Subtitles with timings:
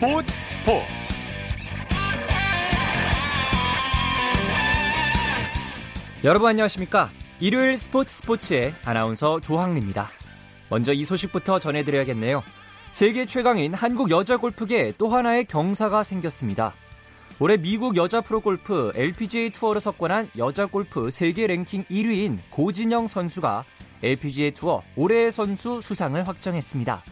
[0.00, 0.86] 스포츠 스포츠
[6.24, 7.10] 여러분 안녕하십니까?
[7.38, 10.08] 일요일 스포츠 스포츠의 아나운서 조항리입니다.
[10.70, 12.42] 먼저 이 소식부터 전해드려야겠네요.
[12.92, 16.72] 세계 최강인 한국 여자 골프계 또 하나의 경사가 생겼습니다.
[17.38, 23.66] 올해 미국 여자 프로골프 LPGA 투어로 석권한 여자 골프 세계 랭킹 1위인 고진영 선수가
[24.02, 27.02] LPGA 투어 올해의 선수 수상을 확정했습니다.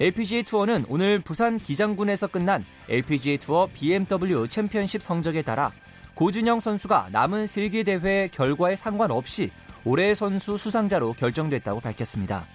[0.00, 5.72] LPGA 투어는 오늘 부산 기장군에서 끝난 LPGA 투어 BMW 챔피언십 성적에 따라
[6.14, 9.50] 고진영 선수가 남은 세계 대회 결과에 상관없이
[9.84, 12.46] 올해의 선수 수상자로 결정됐다고 밝혔습니다.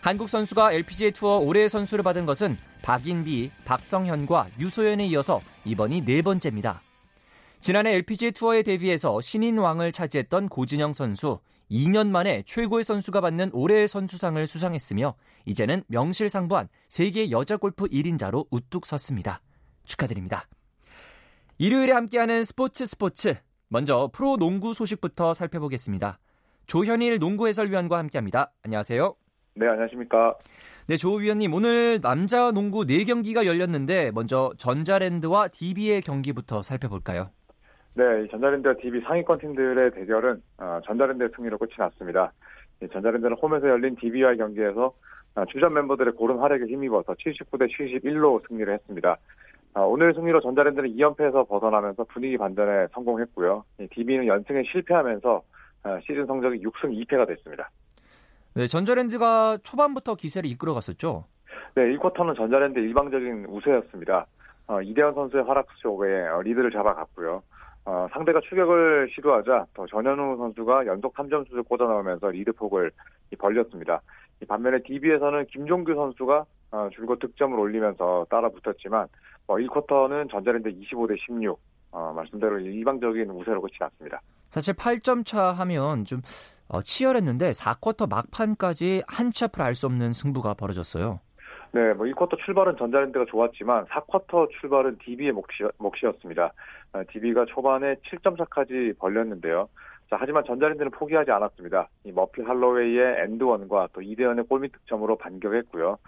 [0.00, 6.80] 한국 선수가 LPGA 투어 올해의 선수를 받은 것은 박인비, 박성현과 유소연에 이어서 이번이 네 번째입니다.
[7.58, 11.40] 지난해 LPGA 투어에 데뷔해서 신인왕을 차지했던 고진영 선수
[11.70, 15.14] 2년 만에 최고의 선수가 받는 올해의 선수상을 수상했으며
[15.46, 19.40] 이제는 명실상부한 세계 여자 골프 1인자로 우뚝 섰습니다.
[19.84, 20.44] 축하드립니다.
[21.58, 23.34] 일요일에 함께하는 스포츠 스포츠
[23.68, 26.18] 먼저 프로 농구 소식부터 살펴보겠습니다.
[26.66, 28.52] 조현일 농구 해설위원과 함께합니다.
[28.62, 29.14] 안녕하세요.
[29.54, 30.36] 네, 안녕하십니까.
[30.86, 37.30] 네, 조 위원님, 오늘 남자 농구 4경기가 열렸는데 먼저 전자랜드와 DB의 경기부터 살펴볼까요?
[37.94, 42.32] 네, 전자랜드와 DB 상위권 팀들의 대결은 어, 전자랜드의 승리로 끝이 났습니다.
[42.92, 44.92] 전자랜드는 홈에서 열린 DB와의 경기에서
[45.34, 49.16] 어, 주전 멤버들의 고른 활약에 힘입어서 79대 71로 승리를 했습니다.
[49.74, 53.64] 어, 오늘 승리로 전자랜드는 2연패에서 벗어나면서 분위기 반전에 성공했고요.
[53.90, 55.42] DB는 연승에 실패하면서
[56.06, 57.70] 시즌 성적이 6승 2패가 됐습니다.
[58.54, 61.24] 네, 전자랜드가 초반부터 기세를 이끌어갔었죠.
[61.74, 64.26] 네, 1쿼터는 전자랜드 일방적인 우세였습니다.
[64.66, 67.42] 어, 이대현 선수의 활약 속에 어, 리드를 잡아갔고요.
[67.90, 72.92] 어, 상대가 추격을 시도하자 또 전현우 선수가 연속 3점슛을 꽂아 넣으면서 리드폭을
[73.36, 74.00] 벌렸습니다.
[74.46, 79.08] 반면에 DB에서는 김종규 선수가 어, 줄곧 득점을 올리면서 따라 붙었지만
[79.48, 81.58] 어, 1쿼터는 전자랜드 25대 16
[81.90, 84.20] 어, 말씀대로 일방적인 우세로 끝이 났습니다.
[84.50, 86.20] 사실 8점 차 하면 좀
[86.68, 91.18] 어, 치열했는데 4쿼터 막판까지 한 치 앞을 알 수 없는 승부가 벌어졌어요.
[91.72, 96.52] 네, 뭐 1쿼터 출발은 전자랜드가 좋았지만 4쿼터 출발은 DB의 몫이, 몫이었습니다.
[97.12, 99.68] DB가 아, 초반에 7점 차까지 벌렸는데요.
[100.08, 101.88] 자, 하지만 전자랜드는 포기하지 않았습니다.
[102.04, 105.98] 이 머피 할로웨이의 and one과 또 이대현의 골밑 득점으로 반격했고요.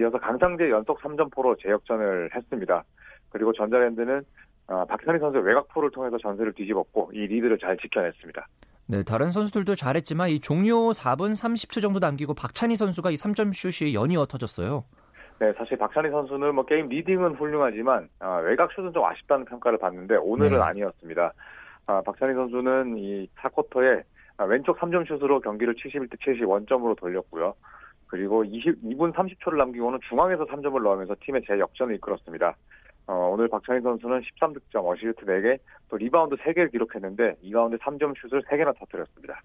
[0.00, 2.82] 이어서 강상재 연속 3점포로 재역전을 했습니다.
[3.30, 4.22] 그리고 전자랜드는
[4.66, 8.46] 아, 박찬희 선수의 외곽포를 통해서 전세를 뒤집었고 이 리드를 잘 지켜냈습니다.
[8.86, 13.94] 네, 다른 선수들도 잘했지만 이 종료 4분 30초 정도 남기고 박찬희 선수가 이 3점 슛이
[13.94, 14.84] 연이어 터졌어요.
[15.40, 20.16] 네, 사실 박찬희 선수는 뭐 게임 리딩은 훌륭하지만 아, 외곽 슛은 좀 아쉽다는 평가를 받는데
[20.16, 20.62] 오늘은 네.
[20.62, 21.32] 아니었습니다.
[21.86, 24.04] 아, 박찬희 선수는 이 4쿼터에
[24.36, 27.54] 아, 왼쪽 3점 슛으로 경기를 71대 70 원점으로 돌렸고요.
[28.06, 32.56] 그리고 22분 30초를 남기고는 중앙에서 3점을 넣으면서 팀의 재역전을 이끌었습니다.
[33.06, 35.58] 어, 오늘 박찬희 선수는 13득점, 어시스트 4개,
[35.88, 39.42] 또 리바운드 3개를 기록했는데 이 가운데 3점 슛을 3개나 터뜨렸습니다.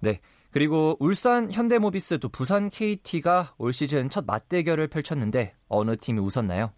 [0.00, 0.20] 네.
[0.52, 6.72] 그리고 울산 현대모비스 또 부산 KT가 올 시즌 첫 맞대결을 펼쳤는데 어느 팀이 웃었나요?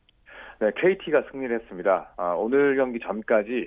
[0.60, 2.14] 네, KT가 승리를 했습니다.
[2.16, 3.66] 아, 오늘 경기 전까지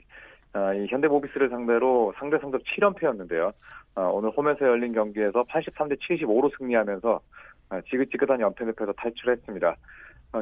[0.54, 3.52] 아, 이 현대모비스를 상대로 상대 성적 7연패였는데요.
[3.96, 7.20] 아, 오늘 홈에서 열린 경기에서 83대 75로 승리하면서
[7.70, 9.76] 아, 지긋지긋한 연패 늪에서 탈출했습니다.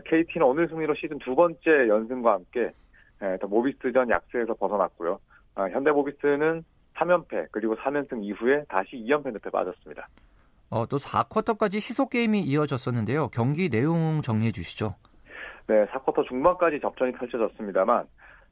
[0.05, 2.71] KT는 어, 오늘 승리로 시즌 두 번째 연승과 함께
[3.47, 5.19] 모비스전 약세에서 벗어났고요.
[5.55, 6.63] 아, 현대모비스는
[6.95, 10.07] 3연패 그리고 3연승 이후에 다시 2연패 늪에 빠졌습니다.
[10.69, 13.29] 어, 또 4쿼터까지 시속 게임이 이어졌었는데요.
[13.29, 14.95] 경기 내용 정리해 주시죠.
[15.67, 18.05] 네, 4쿼터 중반까지 접전이 펼쳐졌습니다만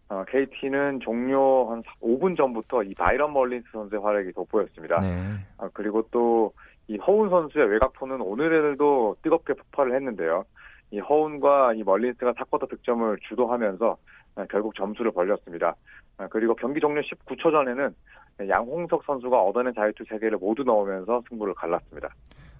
[0.09, 4.99] 어, KT는 종료 한 5분 전부터 이 바이런 멀린스 선수의 활약이 돋보였습니다.
[4.99, 5.37] 네.
[5.57, 6.53] 어, 그리고 또
[6.87, 10.45] 이 허운 선수의 외곽포는 오늘에도 뜨겁게 폭발을 했는데요.
[10.91, 13.97] 이 허운과 이 멀린스가 사쿼터 득점을 주도하면서
[14.35, 15.75] 아, 결국 점수를 벌렸습니다.
[16.17, 17.95] 아, 그리고 경기 종료 19초 전에는
[18.39, 22.09] 양홍석 선수가 얻어낸 자유투 3개를 모두 넣으면서 승부를 갈랐습니다.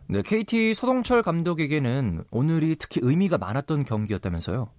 [0.08, 4.70] 네, KT 서동철 감독에게는 오늘이 특히 의미가 많았던 경기였다면서요?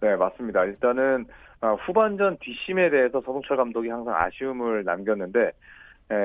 [0.00, 0.64] 네, 맞습니다.
[0.64, 1.26] 일단은
[1.60, 5.52] 아, 후반전 뒷심에 대해서 서동철 감독이 항상 아쉬움을 남겼는데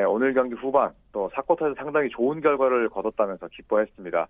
[0.10, 4.28] 오늘 경기 후반 또 사쿼터에서 상당히 좋은 결과를 거뒀다면서 기뻐했습니다.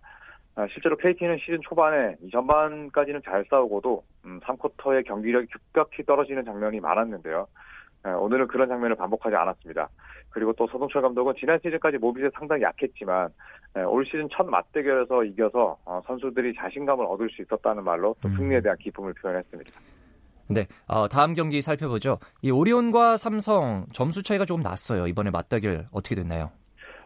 [0.57, 6.79] 아, 실제로 KT는 시즌 초반에 이 전반까지는 잘 싸우고도 음, 3쿼터의 경기력이 급격히 떨어지는 장면이
[6.79, 7.47] 많았는데요.
[8.07, 9.89] 아, 오늘은 그런 장면을 반복하지 않았습니다.
[10.29, 13.29] 그리고 또 서동철 감독은 지난 시즌까지 모비스에 상당히 약했지만
[13.87, 18.35] 올 시즌 첫 맞대결에서 이겨서 어, 선수들이 자신감을 얻을 수 있었다는 말로 또 음.
[18.37, 19.71] 승리에 대한 기쁨을 표현했습니다.
[20.49, 22.19] 네, 어, 다음 경기 살펴보죠.
[22.41, 25.07] 이 오리온과 삼성 점수 차이가 조금 났어요.
[25.07, 26.51] 이번에 맞대결 어떻게 됐나요?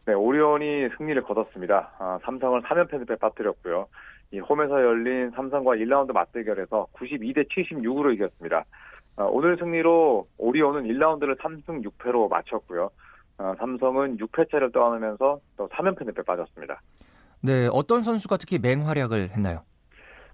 [0.05, 1.93] 네, 오리온이 승리를 거뒀습니다.
[1.97, 3.87] 아, 삼성을 3연패 늪에 빠뜨렸고요.
[4.31, 8.65] 이 홈에서 열린 삼성과 1라운드 맞대결에서 92대 76으로 이겼습니다.
[9.21, 12.89] 어, 오늘 승리로 오리온은 1라운드를 3승 6패로 마쳤고요.
[13.37, 16.81] 어, 삼성은 6패째를 떠안으면서 또 3연패 늪에 빠졌습니다.
[17.41, 19.61] 네, 어떤 선수가 특히 맹활약을 했나요?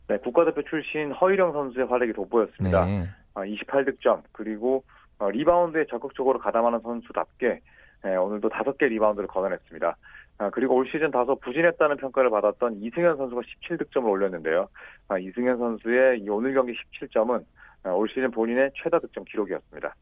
[0.08, 2.86] 네, 국가대표 출신 허일영 선수의 활약이 돋보였습니다.
[2.86, 3.08] 네.
[3.36, 4.84] 28득점 그리고
[5.20, 7.60] 리바운드에 적극적으로 가담하는 선수답게
[8.04, 9.96] 오늘도 5개 리바운드를 걷어냈습니다.
[10.40, 14.68] 아, 그리고 올 시즌 다소 부진했다는 평가를 받았던 이승현 선수가 17득점을 올렸는데요.
[15.08, 17.44] 아, 이승현 선수의 이 오늘 경기 17점은 아,
[17.96, 19.94] 올 시즌 본인의 최다 득점 기록이었습니다.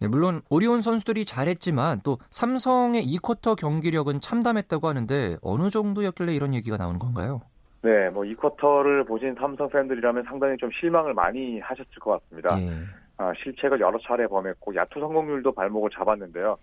[0.00, 6.76] 네, 물론 오리온 선수들이 잘했지만 또 삼성의 2쿼터 경기력은 참담했다고 하는데 어느 정도였길래 이런 얘기가
[6.76, 7.40] 나오는 건가요?
[7.82, 12.56] 네, 뭐 2쿼터를 보신 삼성 팬들이라면 상당히 좀 실망을 많이 하셨을 것 같습니다.
[12.60, 12.70] 예.
[13.18, 16.56] 아, 실책을 여러 차례 범했고 야투 성공률도 발목을 잡았는데요.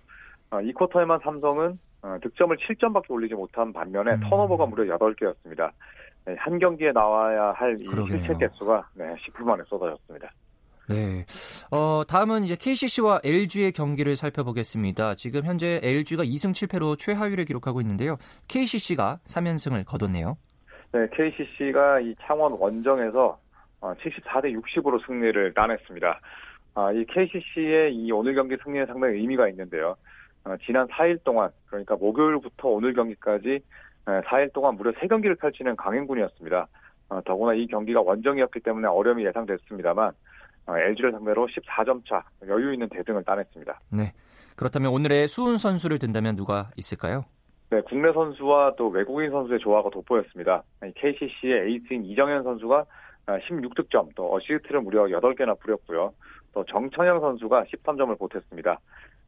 [0.49, 4.19] 아, 2쿼터에만 삼성은 어, 득점을 7점밖에 올리지 못한 반면에 음.
[4.29, 5.71] 턴오버가 무려 8개였습니다.
[6.25, 10.29] 네, 한 경기에 나와야 할 이 실책 개수가 네, 10분 만에 쏟아졌습니다.
[10.89, 11.23] 네.
[11.69, 15.13] 어, 다음은 이제 KCC와 LG의 경기를 살펴보겠습니다.
[15.15, 18.17] 지금 현재 LG가 2승 7패로 최하위를 기록하고 있는데요.
[18.47, 20.37] KCC가 3연승을 거뒀네요.
[20.91, 23.39] 네, KCC가 이 창원 원정에서
[23.81, 26.19] 74대 어, 60으로 승리를 따냈습니다.
[26.73, 29.95] 아, 이 KCC의 이 오늘 경기 승리는 상당히 의미가 있는데요.
[30.45, 33.59] 어, 지난 4일 동안 그러니까 목요일부터 오늘 경기까지
[34.05, 36.67] 4일 동안 무려 3경기를 펼치는 강행군이었습니다.
[37.09, 40.13] 어, 더구나 이 경기가 원정이었기 때문에 어려움이 예상됐습니다만
[40.77, 43.79] LG를 상대로 14점 차 여유 있는 대승을 따냈습니다.
[43.91, 44.13] 네.
[44.55, 47.23] 그렇다면 오늘의 수훈 선수를 든다면 누가 있을까요?
[47.69, 50.63] 네, 국내 선수와 또 외국인 선수의 조화가 돋보였습니다.
[50.95, 52.85] KCC의 에이스인 이정현 선수가
[53.27, 56.13] 16득점, 또 어시스트를 무려 8개나 부렸고요.
[56.51, 58.79] 또 정창영 선수가 13점을 보탰습니다.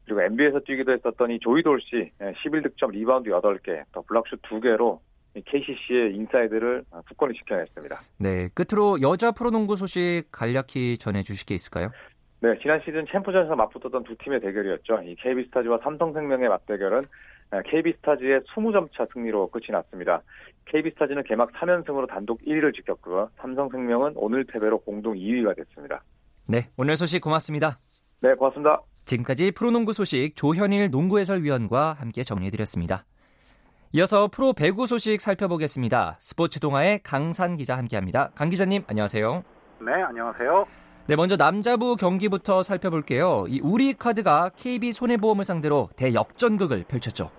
[0.04, 4.98] 그리고 NBA에서 뛰기도 했었던 이 조이 도시 11득점 리바운드 8개, 또 블락슛 2개로
[5.34, 7.96] KCC의 인사이드를 굳건히 지켜냈습니다.
[8.18, 11.90] 네, 끝으로 여자 프로농구 소식 간략히 전해주실 게 있을까요?
[12.40, 15.02] 네, 지난 시즌 챔프전에서 맞붙었던 두 팀의 대결이었죠.
[15.04, 17.02] 이 KB스타즈와 삼성생명의 맞대결은
[17.64, 20.22] KB스타즈의 20점 차 승리로 끝이 났습니다.
[20.64, 23.30] KB스타즈는 개막 3연승으로 단독 1위를 지켰고요.
[23.38, 26.02] 삼성생명은 오늘 패배로 공동 2위가 됐습니다.
[26.48, 27.78] 네, 오늘 소식 고맙습니다.
[28.20, 28.80] 네, 고맙습니다.
[29.04, 33.04] 지금까지 프로농구 소식 조현일 농구 해설위원과 함께 정리해드렸습니다.
[33.94, 36.16] 이어서 프로 배구 소식 살펴보겠습니다.
[36.18, 38.30] 스포츠 동아의 강산 기자 함께합니다.
[38.34, 39.42] 강 기자님 안녕하세요.
[39.80, 40.64] 네, 안녕하세요.
[41.08, 43.44] 네, 먼저 남자부 경기부터 살펴볼게요.
[43.48, 47.30] 이 우리카드가 KB 손해보험을 상대로 대역전극을 펼쳤죠.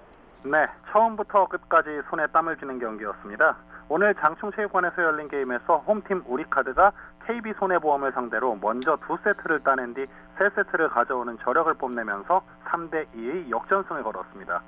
[0.44, 3.58] 네, 처음부터 끝까지 손에 땀을 쥐는 경기였습니다.
[3.90, 6.92] 오늘 장충체육관에서 열린 게임에서 홈팀 우리카드가
[7.26, 10.06] KB 손해보험을 상대로 먼저 두 세트를 따낸 뒤
[10.38, 14.62] 세 세트를 가져오는 저력을 뽐내면서 3대 2의 역전승을 거뒀습니다.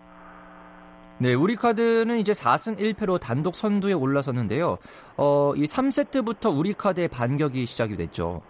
[1.18, 4.78] 네, 우리 카드는 이제 4승 1패로 단독 선두에 올라섰는데요.
[5.16, 8.42] 어, 이 3세트부터 우리 카드의 반격이 시작이 됐죠.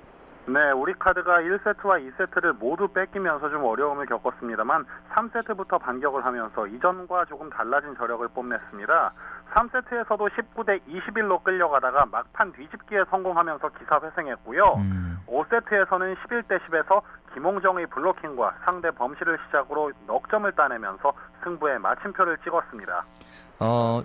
[0.48, 7.50] 네, 우리 카드가 1세트와 2세트를 모두 뺏기면서 좀 어려움을 겪었습니다만 3세트부터 반격을 하면서 이전과 조금
[7.52, 9.14] 달라진 저력을 뽐냈습니다.
[9.54, 14.76] 3세트에서도 19대 21로 끌려가다가 막판 뒤집기에 성공하면서 기사 회생했고요.
[14.78, 15.18] 음.
[15.28, 17.02] 5세트에서는 11대 10에서
[17.34, 23.04] 김홍정의 블로킹과 상대 범실을 시작으로 넉 점을 따내면서 승부에 마침표를 찍었습니다.
[23.60, 24.02] 어,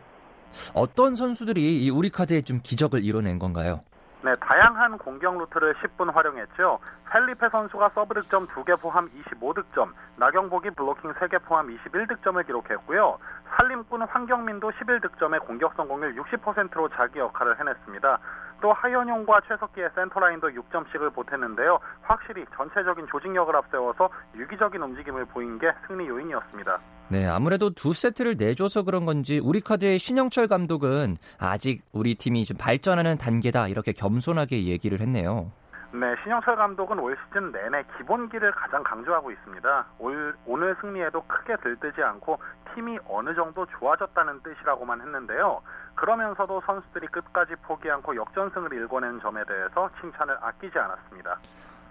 [0.74, 3.80] 어떤 선수들이 이 우리카드에 좀 기적을 이뤄낸 건가요?
[4.22, 6.78] 네, 다양한 공격 루트를 십분 활용했죠.
[7.10, 13.18] 펠리페 선수가 서브 득점 2개 포함 25득점, 나경복이 블로킹 3개 포함 21득점을 기록했고요.
[13.56, 18.18] 살림꾼 황경민도 11득점에 공격 성공률 60%로 자기 역할을 해냈습니다.
[18.60, 21.78] 또 하현용과 최석기의 센터라인도 6점씩을 보탰는데요.
[22.02, 26.78] 확실히 전체적인 조직력을 앞세워서 유기적인 움직임을 보인 게 승리 요인이었습니다.
[27.10, 32.56] 네, 아무래도 두 세트를 내줘서 그런 건지 우리 카드의 신영철 감독은 아직 우리 팀이 좀
[32.56, 35.50] 발전하는 단계다 이렇게 겸손하게 얘기를 했네요.
[35.92, 39.86] 네, 신영철 감독은 올 시즌 내내 기본기를 가장 강조하고 있습니다.
[39.98, 42.38] 올, 오늘 승리에도 크게 들뜨지 않고
[42.76, 45.60] 팀이 어느 정도 좋아졌다는 뜻이라고만 했는데요.
[45.96, 51.40] 그러면서도 선수들이 끝까지 포기 않고 역전승을 일궈낸 점에 대해서 칭찬을 아끼지 않았습니다.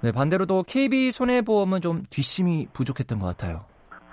[0.02, 3.66] 네, 반대로 도 KB 손해보험은 좀 뒷심이 부족했던 것 같아요.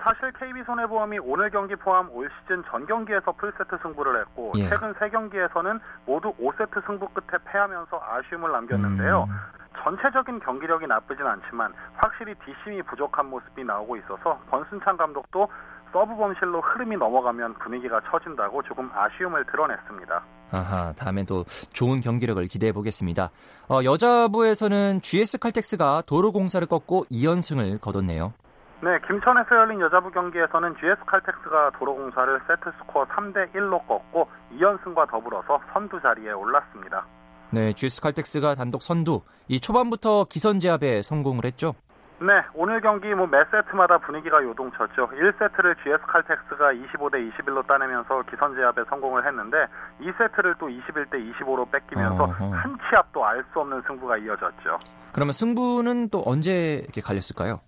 [0.07, 4.69] 사실 KB손해보험이 오늘 경기 포함 올 시즌 전 경기에서 풀세트 승부를 했고 예.
[4.69, 9.27] 최근 세 경기에서는 모두 5세트 승부 끝에 패하면서 아쉬움을 남겼는데요.
[9.29, 9.35] 음.
[9.83, 15.49] 전체적인 경기력이 나쁘진 않지만 확실히 뒷심이 부족한 모습이 나오고 있어서 권순찬 감독도
[15.91, 20.23] 서브 범실로 흐름이 넘어가면 분위기가 처진다고 조금 아쉬움을 드러냈습니다.
[20.51, 23.29] 아하, 다음엔 또 좋은 경기력을 기대해 보겠습니다.
[23.67, 28.31] 어, 여자부에서는 GS 칼텍스가 도로공사를 꺾고 2연승을 거뒀네요.
[28.81, 35.59] 네, 김천에서 열린 여자부 경기에서는 GS 칼텍스가 도로공사를 세트 스코어 3대 1로 꺾고 2연승과 더불어서
[35.73, 37.03] 선두 자리에 올랐습니다.
[37.49, 39.21] 네, GS 칼텍스가 단독 선두.
[39.47, 41.73] 이 초반부터 기선 제압에 성공을 했죠.
[42.19, 45.07] 네, 오늘 경기 뭐 매 세트마다 분위기가 요동쳤죠.
[45.09, 49.57] 1세트를 GS 칼텍스가 25대 21로 따내면서 기선 제압에 성공을 했는데
[50.01, 52.45] 2세트를 또 21대 25로 뺏기면서 어허.
[52.53, 54.77] 한 치 앞도 알 수 없는 승부가 이어졌죠.
[55.13, 57.59] 그러면 승부는 또 언제 이렇게 갈렸을까요?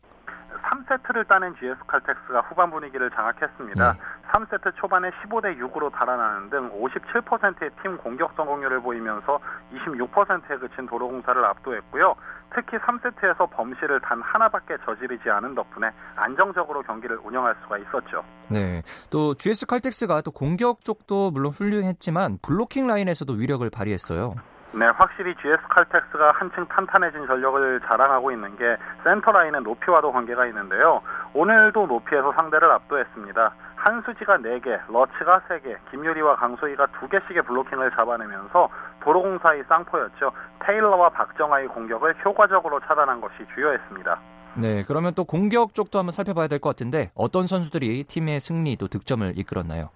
[0.85, 3.93] 3세트를 따낸 GS 칼텍스가 후반 분위기를 장악했습니다.
[3.93, 3.99] 네.
[4.31, 9.39] 3세트 초반에 15대 6으로 달아나는 등 57%의 팀 공격 성공률을 보이면서
[9.73, 12.15] 26%에 그친 도로공사를 압도했고요.
[12.53, 18.23] 특히 3세트에서 범실을 단 하나밖에 저지르지 않은 덕분에 안정적으로 경기를 운영할 수가 있었죠.
[18.49, 18.81] 네.
[19.09, 24.35] 또 GS 칼텍스가 또 공격 쪽도 물론 훌륭했지만 블로킹 라인에서도 위력을 발휘했어요.
[24.71, 31.01] 네, 확실히 GS 칼텍스가 한층 탄탄해진 전력을 자랑하고 있는 게 센터 라인의 높이와도 관계가 있는데요.
[31.33, 33.51] 오늘도 높이에서 상대를 압도했습니다.
[33.75, 38.69] 한수지가 4개, 러치가 3개, 김유리와 강소휘가 2개씩의 블로킹을 잡아내면서
[39.01, 40.31] 도로공사의 쌍포였죠.
[40.59, 44.19] 테일러와 박정아의 공격을 효과적으로 차단한 것이 주요했습니다.
[44.55, 44.83] 네.
[44.87, 49.33] 그러면 또 공격 쪽도 한번 살펴봐야 될 것 같은데 어떤 선수들이 팀의 승리 또 득점을
[49.37, 49.89] 이끌었나요?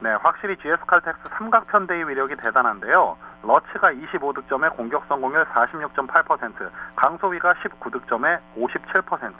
[0.00, 3.16] 네, 확실히 GS 칼텍스 삼각편 대의 위력이 대단한데요.
[3.42, 9.32] 러치가 25득점에 공격 성공률 46.8%, 강소희가 19득점에 57%,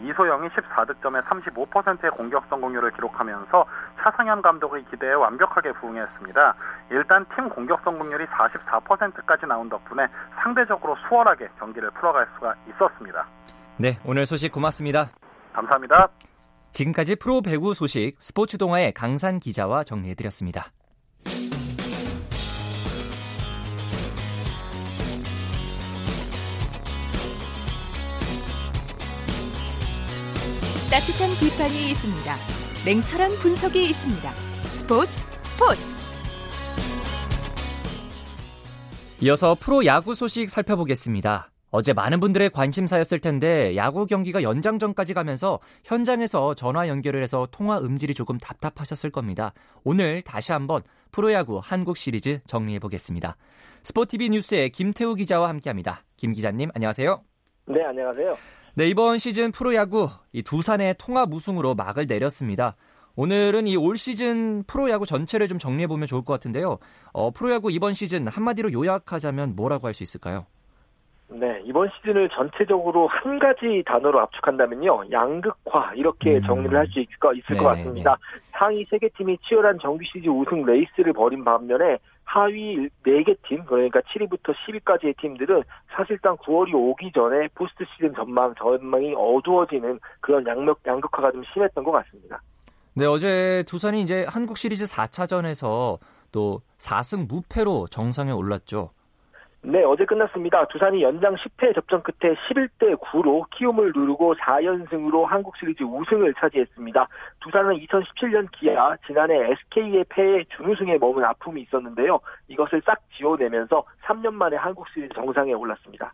[0.00, 3.66] 이소영이 14득점에 35%의 공격 성공률을 기록하면서
[4.00, 6.54] 차상현 감독의 기대에 완벽하게 부응했습니다.
[6.90, 10.08] 일단 팀 공격 성공률이 44%까지 나온 덕분에
[10.42, 13.26] 상대적으로 수월하게 경기를 풀어갈 수가 있었습니다.
[13.76, 13.98] 네.
[14.04, 15.10] 오늘 소식 고맙습니다.
[15.52, 16.08] 감사합니다.
[16.72, 20.72] 지금까지 프로 배구 소식 스포츠 동아의 강산 기자와 정리해드렸습니다.
[30.90, 32.36] 따뜻한 비판이 있습니다.
[32.84, 34.34] 냉철한 분석이 있습니다.
[34.34, 35.12] 스포츠
[35.44, 35.80] 스포츠
[39.22, 41.49] 이어서 프로 야구 소식 살펴보겠습니다.
[41.70, 48.14] 어제 많은 분들의 관심사였을 텐데 야구 경기가 연장전까지 가면서 현장에서 전화 연결을 해서 통화 음질이
[48.14, 49.52] 조금 답답하셨을 겁니다.
[49.84, 50.80] 오늘 다시 한번
[51.12, 53.36] 프로야구 한국 시리즈 정리해 보겠습니다.
[53.84, 56.02] 스포티비 뉴스의 김태우 기자와 함께합니다.
[56.16, 57.22] 김 기자님 안녕하세요.
[57.66, 58.34] 네, 안녕하세요.
[58.74, 62.76] 네 이번 시즌 프로야구 이 두산의 통합 우승으로 막을 내렸습니다.
[63.16, 66.78] 오늘은 이 올 시즌 프로야구 전체를 좀 정리해 보면 좋을 것 같은데요.
[67.12, 70.46] 어, 프로야구 이번 시즌 한마디로 요약하자면 뭐라고 할 수 있을까요?
[71.32, 75.04] 네, 이번 시즌을 전체적으로 한 가지 단어로 압축한다면요.
[75.12, 76.42] 양극화 이렇게 음.
[76.42, 77.76] 정리를 할 수 있을 것, 있을 것 네네네.
[77.84, 78.16] 같습니다.
[78.50, 84.54] 상위 세개 팀이 치열한 정규 시리즈 우승 레이스를 벌인 반면에 하위 네개 팀, 그러니까 7위부터
[84.54, 85.62] 10위까지의 팀들은
[85.94, 91.92] 사실상 9월이 오기 전에 포스트 시즌 전망, 전망이 어두워지는 그런 양력, 양극화가 좀 심했던 것
[91.92, 92.40] 같습니다.
[92.94, 95.98] 네, 어제 두산이 이제 한국 시리즈 4차전에서
[96.32, 98.90] 또 4승 무패로 정상에 올랐죠.
[99.62, 100.66] 네, 어제 끝났습니다.
[100.68, 107.06] 두산이 연장 10회 접전 끝에 11대 9로 키움을 누르고 4연승으로 한국 시리즈 우승을 차지했습니다.
[107.40, 112.18] 두산은 2017년 기아, 지난해 SK의 패에 준우승에 머문 아픔이 있었는데요.
[112.48, 116.10] 이것을 싹 지워내면서 3년 만에 한국 시리즈 정상에 올랐습니다.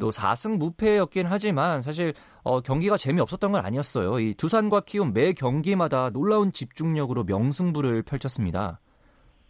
[0.00, 2.12] 또 4승 무패였긴 하지만 사실
[2.42, 4.18] 어, 경기가 재미없었던 건 아니었어요.
[4.18, 8.80] 이 두산과 키움 매 경기마다 놀라운 집중력으로 명승부를 펼쳤습니다.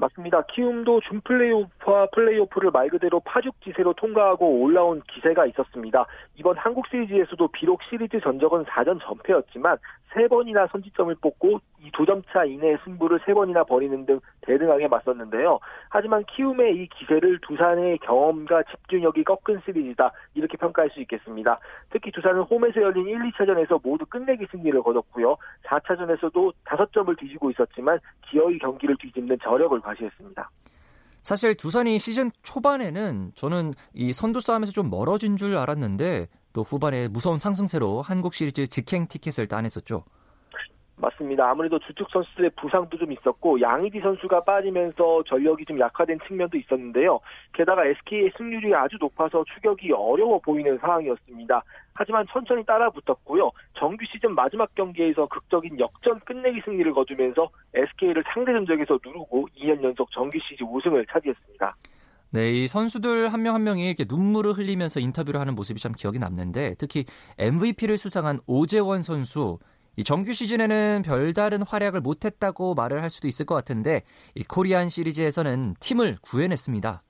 [0.03, 0.43] 맞습니다.
[0.43, 6.07] 키움도 준 플레이오프와 플레이오프를 말 그대로 파죽 기세로 통과하고 올라온 기세가 있었습니다.
[6.35, 9.79] 이번 한국 시리즈에서도 비록 시리즈 전적은 4전 전패였지만
[10.15, 15.59] 3번이나 선취점을 뽑고 이 두 점 차 이내의 승부를 3번이나 벌이는 등 대등하게 맞섰는데요.
[15.89, 21.59] 하지만 키움의 이 기세를 두산의 경험과 집중력이 꺾은 시리즈다 이렇게 평가할 수 있겠습니다.
[21.91, 25.37] 특히 두산은 홈에서 열린 1, 2차전에서 모두 끝내기 승리를 거뒀고요.
[25.67, 27.99] 4차전에서도 5점을 뒤지고 있었지만
[28.31, 30.51] 기어이 경기를 뒤집는 저력을 과시했습니다.
[31.23, 37.39] 사실 두산이 시즌 초반에는 저는 이 선두 싸움에서 좀 멀어진 줄 알았는데 또 후반에 무서운
[37.39, 40.05] 상승세로 한국 시리즈 직행 티켓을 따냈었죠.
[41.03, 41.51] 맞습니다.
[41.51, 47.19] 아무래도 주축 선수들의 부상도 좀 있었고 양희지 선수가 빠지면서 전력이 좀 약화된 측면도 있었는데요.
[47.53, 51.63] 게다가 SK의 승률이 아주 높아서 추격이 어려워 보이는 상황이었습니다.
[51.95, 53.51] 하지만 천천히 따라붙었고요.
[53.75, 60.11] 정규 시즌 마지막 경기에서 극적인 역전 끝내기 승리를 거두면서 SK를 상대 전적에서 누르고 2년 연속
[60.13, 61.75] 정규 시즌 우승을 차지했습니다.
[62.35, 67.05] 네, 이 선수들 한명한 명이 이렇게 눈물을 흘리면서 인터뷰를 하는 모습이 참 기억이 남는데 특히
[67.37, 69.59] MVP를 수상한 오재원 선수
[69.97, 74.03] 이 정규 시즌에는 별다른 활약을 못했다고 말을 할 수도 있을 것 같은데
[74.35, 77.03] 이 코리안 시리즈에서는 팀을 구해냈습니다.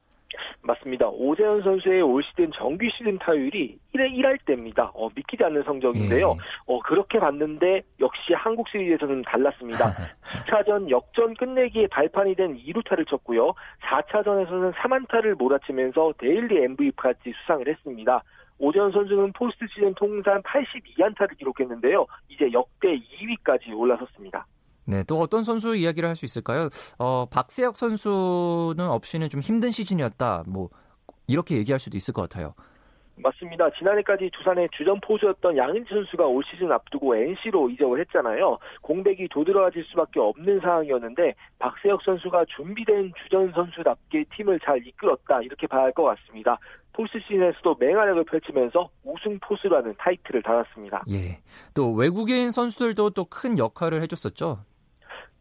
[0.62, 1.08] 맞습니다.
[1.08, 4.92] 오재원 선수의 올 시즌 정규 시즌 타율이 1회 1할대입니다.
[4.94, 6.30] 어, 믿기지 않는 성적인데요.
[6.30, 6.42] 예.
[6.66, 9.92] 어, 그렇게 봤는데 역시 한국 시리즈에서는 달랐습니다.
[10.46, 13.54] 2차전 역전 끝내기에 발판이 된 2루타를 쳤고요.
[13.82, 18.22] 4차전에서는 3안타를 몰아치면서 데일리 MVP까지 수상을 했습니다.
[18.58, 22.06] 오재현 선수는 포스트 시즌 통산 82안타를 기록했는데요.
[22.28, 24.46] 이제 역대 2위까지 올라섰습니다.
[24.84, 26.68] 네, 또 어떤 선수 이야기를 할 수 있을까요?
[26.98, 30.44] 어, 박세혁 선수는 없이는 좀 힘든 시즌이었다.
[30.46, 30.68] 뭐
[31.26, 32.54] 이렇게 얘기할 수도 있을 것 같아요.
[33.16, 33.70] 맞습니다.
[33.78, 38.58] 지난해까지 두산의 주전 포수였던 양은지 선수가 올 시즌 앞두고 NC로 이적을 했잖아요.
[38.80, 45.82] 공백이 도드라질 수밖에 없는 상황이었는데 박세혁 선수가 준비된 주전 선수답게 팀을 잘 이끌었다 이렇게 봐야
[45.84, 46.58] 할 것 같습니다.
[46.94, 51.04] 포스 시즌에서도 맹활약을 펼치면서 우승 포수라는 타이틀을 달았습니다.
[51.10, 51.40] 예.
[51.74, 54.58] 또 외국인 선수들도 또 큰 역할을 해줬었죠.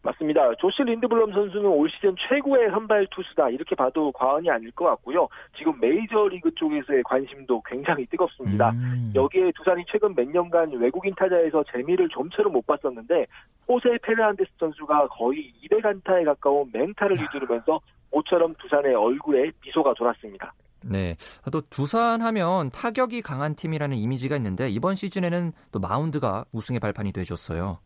[0.03, 0.55] 맞습니다.
[0.55, 5.27] 조시 린드블럼 선수는 올 시즌 최고의 선발 투수다 이렇게 봐도 과언이 아닐 것 같고요.
[5.57, 8.71] 지금 메이저리그 쪽에서의 관심도 굉장히 뜨겁습니다.
[8.71, 9.11] 음.
[9.13, 13.27] 여기에 두산이 최근 몇 년간 외국인 타자에서 재미를 좀처럼 못 봤었는데
[13.67, 17.79] 호세 페르난데스 선수가 거의 200안타에 가까운 맹타를 휘두르면서
[18.11, 20.53] 모처럼 두산의 얼굴에 미소가 돌았습니다.
[20.83, 21.15] 네.
[21.51, 27.79] 또 두산 하면 타격이 강한 팀이라는 이미지가 있는데 이번 시즌에는 또 마운드가 우승의 발판이 돼줬어요.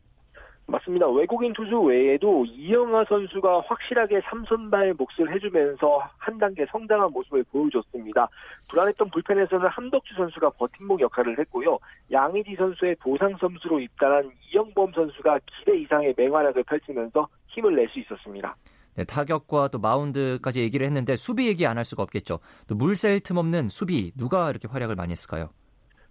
[0.67, 1.07] 맞습니다.
[1.07, 8.27] 외국인 투수 외에도 이영하 선수가 확실하게 삼선발 몫을 해주면서 한 단계 성장한 모습을 보여줬습니다.
[8.69, 11.77] 불안했던 불펜에서는 함덕주 선수가 버팀목 역할을 했고요.
[12.12, 18.55] 양의지 선수의 보상 선수로 입단한 이영범 선수가 기대 이상의 맹활약을 펼치면서 힘을 낼 수 있었습니다.
[18.95, 22.39] 네, 타격과 또 마운드까지 얘기를 했는데 수비 얘기 안 할 수가 없겠죠.
[22.67, 25.50] 또 물샐 틈 없는 수비 누가 이렇게 활약을 많이 했을까요?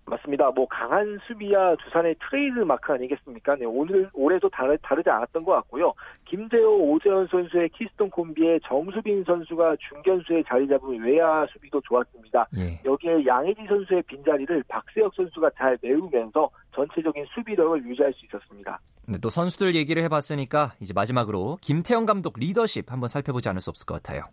[0.06, 0.50] 맞습니다.
[0.50, 3.56] 뭐 강한 수비야 두산의 트레이드 마크 아니겠습니까?
[3.56, 5.94] 네, 오늘 올해도 다르, 다르지 않았던 것 같고요.
[6.26, 12.46] 김재호, 오재원 선수의 키스톤 콤비에 정수빈 선수가 중견수에 자리 잡은 외야 수비도 좋았습니다.
[12.58, 12.80] 예.
[12.84, 18.78] 여기에 양의지 선수의 빈자리를 박세혁 선수가 잘 메우면서 전체적인 수비력을 유지할 수 있었습니다.
[19.06, 23.86] 네, 또 선수들 얘기를 해봤으니까 이제 마지막으로 김태형 감독 리더십 한번 살펴보지 않을 수 없을
[23.86, 24.24] 것 같아요.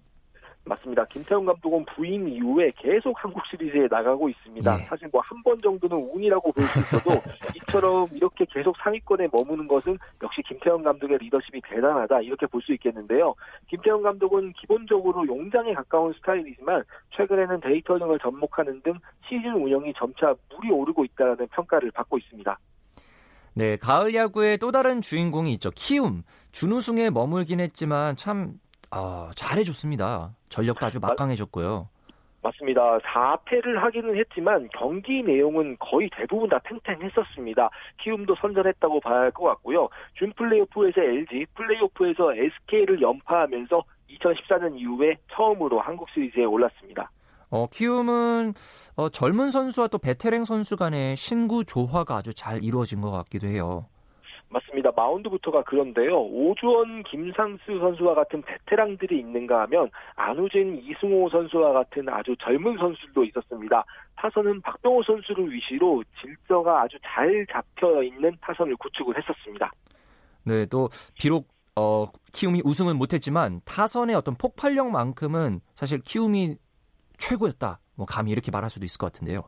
[0.64, 1.04] 맞습니다.
[1.06, 4.78] 김태형 감독은 부임 이후에 계속 한국 시리즈에 나가고 있습니다.
[4.78, 4.84] 네.
[4.86, 7.10] 사실 뭐 한 번 정도는 운이라고 볼 수 있어도
[7.58, 13.34] 이처럼 이렇게 계속 상위권에 머무는 것은 역시 김태형 감독의 리더십이 대단하다 이렇게 볼 수 있겠는데요.
[13.70, 16.84] 김태형 감독은 기본적으로 용장에 가까운 스타일이지만
[17.18, 18.94] 최근에는 데이터 등을 접목하는 등
[19.28, 22.60] 시즌 운영이 점차 물이 오르고 있다는 평가를 받고 있습니다.
[23.56, 25.72] 네, 가을 야구의 또 다른 주인공이 있죠.
[25.72, 26.22] 키움.
[26.52, 28.54] 준우승에 머물긴 했지만 참
[28.92, 30.36] 아, 잘해줬습니다.
[30.50, 31.88] 전력도 아주 막강해졌고요.
[32.44, 32.98] 맞습니다.
[33.00, 37.70] 4패를 하기는 했지만 경기 내용은 거의 대부분 다 팽팽했었습니다.
[38.02, 39.88] 키움도 선전했다고 봐야 할 것 같고요.
[40.16, 47.12] 준 플레이오프에서 LG, 플레이오프에서 SK를 연파하면서 2014년 이후에 처음으로 한국 시리즈에 올랐습니다.
[47.52, 48.54] 어, 키움은
[48.96, 53.86] 어, 젊은 선수와 또 베테랑 선수 간의 신구 조화가 아주 잘 이루어진 것 같기도 해요.
[54.52, 54.92] 맞습니다.
[54.96, 56.22] 마운드부터가 그런데요.
[56.24, 63.84] 오주원, 김상수 선수와 같은 베테랑들이 있는가 하면 안우진, 이승호 선수와 같은 아주 젊은 선수들도 있었습니다.
[64.16, 69.72] 타선은 박병호 선수를 위시로 질서가 아주 잘 잡혀 있는 타선을 구축을 했었습니다.
[70.44, 76.58] 네, 또 비록 어, 키움이 우승은 못했지만 타선의 어떤 폭발력만큼은 사실 키움이
[77.18, 77.80] 최고였다.
[77.96, 79.44] 뭐 감히 이렇게 말할 수도 있을 것 같은데요.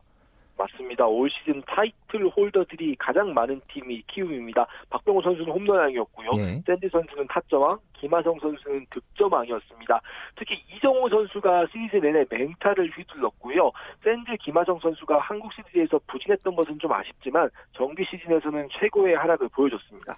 [0.56, 1.06] 맞습니다.
[1.06, 4.66] 올 시즌 타이틀 홀더들이 가장 많은 팀이 키움입니다.
[4.90, 6.28] 박병호 선수는 홈런왕이었고요.
[6.38, 6.62] 예.
[6.66, 10.00] 샌디 선수는 타점왕, 김하성 선수는 득점왕이었습니다.
[10.36, 13.70] 특히 이정호 선수가 시리즈 내내 맹타를 휘둘렀고요.
[14.02, 20.16] 샌디 김하성 선수가 한국 시리즈에서 부진했던 것은 좀 아쉽지만 정규 시즌에서는 최고의 하락을 보여줬습니다.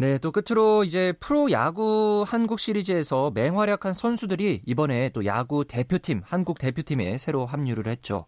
[0.00, 6.58] 네, 또 끝으로 이제 프로 야구 한국 시리즈에서 맹활약한 선수들이 이번에 또 야구 대표팀, 한국
[6.58, 8.24] 대표팀에 새로 합류를 했죠.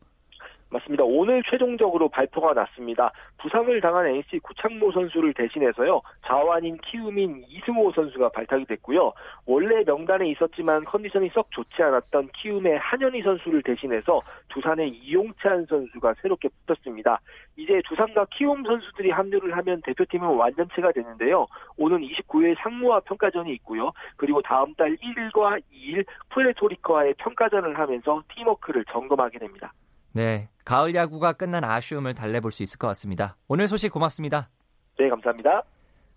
[0.72, 1.04] 맞습니다.
[1.04, 3.12] 오늘 최종적으로 발표가 났습니다.
[3.38, 6.00] 부상을 당한 NC 구창모 선수를 대신해서요.
[6.26, 9.12] 자완인 키우민 이승호 선수가 발탁이 됐고요.
[9.46, 16.48] 원래 명단에 있었지만 컨디션이 썩 좋지 않았던 키움의 한현희 선수를 대신해서 두산의 이용찬 선수가 새롭게
[16.64, 17.20] 붙었습니다.
[17.56, 21.46] 이제 두산과 키움 선수들이 합류를 하면 대표팀은 완전체가 되는데요.
[21.76, 23.92] 오는 29일 상무와 평가전이 있고요.
[24.16, 29.72] 그리고 다음 달 1일과 2일 푸에토리코와의 평가전을 하면서 팀워크를 점검하게 됩니다.
[30.14, 33.36] 네, 가을 야구가 끝난 아쉬움을 달래볼 수 있을 것 같습니다.
[33.48, 34.50] 오늘 소식 고맙습니다.
[34.98, 35.62] 네, 감사합니다.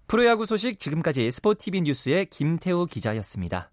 [0.08, 3.72] 프로야구 소식 지금까지 스포티비 뉴스의 김태우 기자였습니다.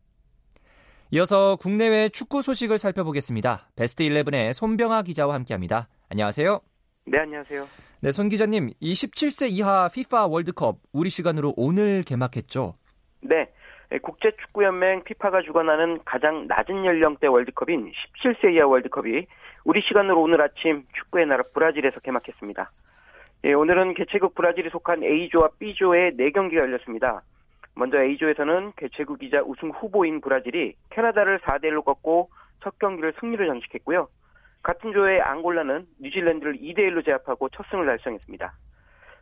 [1.10, 3.68] 이어서 국내외 축구 소식을 살펴보겠습니다.
[3.76, 5.88] 베스트 11의 손병아 기자와 함께합니다.
[6.08, 6.60] 안녕하세요.
[7.04, 7.68] 네, 안녕하세요.
[8.00, 12.76] 네, 손 기자님, 이 17세 이하 FIFA 월드컵 우리 시간으로 오늘 개막했죠?
[13.20, 13.48] 네.
[13.98, 19.26] 국제축구연맹 피파가 주관하는 가장 낮은 연령대 월드컵인 17세 이하 월드컵이
[19.64, 22.70] 우리 시간으로 오늘 아침 축구의 나라 브라질에서 개막했습니다.
[23.44, 27.22] 예, 오늘은 개최국 브라질이 속한 A조와 B조의 4경기가 열렸습니다.
[27.74, 32.30] 먼저 A조에서는 개최국이자 우승 후보인 브라질이 캐나다를 4대1로 꺾고
[32.62, 34.08] 첫 경기를 승리를 장식했고요.
[34.62, 38.52] 같은 조의 앙골라는 뉴질랜드를 2대1로 제압하고 첫 승을 달성했습니다.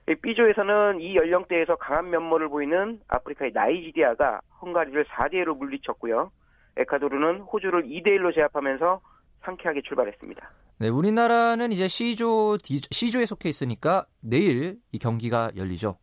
[0.06, 6.30] B조에서는 이 연령대에서 강한 면모를 보이는 아프리카의 나이지리아가 헝가리를 4대1로 물리쳤고요.
[6.76, 9.00] 에콰도르는 호주를 2대1로 제압하면서
[9.42, 10.50] 상쾌하게 출발했습니다.
[10.78, 15.96] 네, 우리나라는 이제 C조, D, C조에 속해 있으니까 내일 이 경기가 열리죠.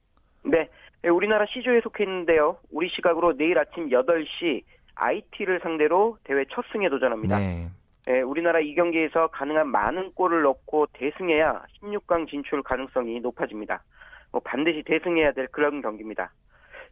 [0.43, 0.69] 네,
[1.03, 2.57] 우리나라 C조에 속해 있는데요.
[2.71, 4.63] 우리 시각으로 내일 아침 8시
[4.95, 7.37] IT를 상대로 대회 첫 승에 도전합니다.
[7.39, 7.69] 네.
[8.07, 13.83] 네, 우리나라 이 경기에서 가능한 많은 골을 넣고 대승해야 16강 진출 가능성이 높아집니다.
[14.31, 16.31] 뭐 반드시 대승해야 될 그런 경기입니다.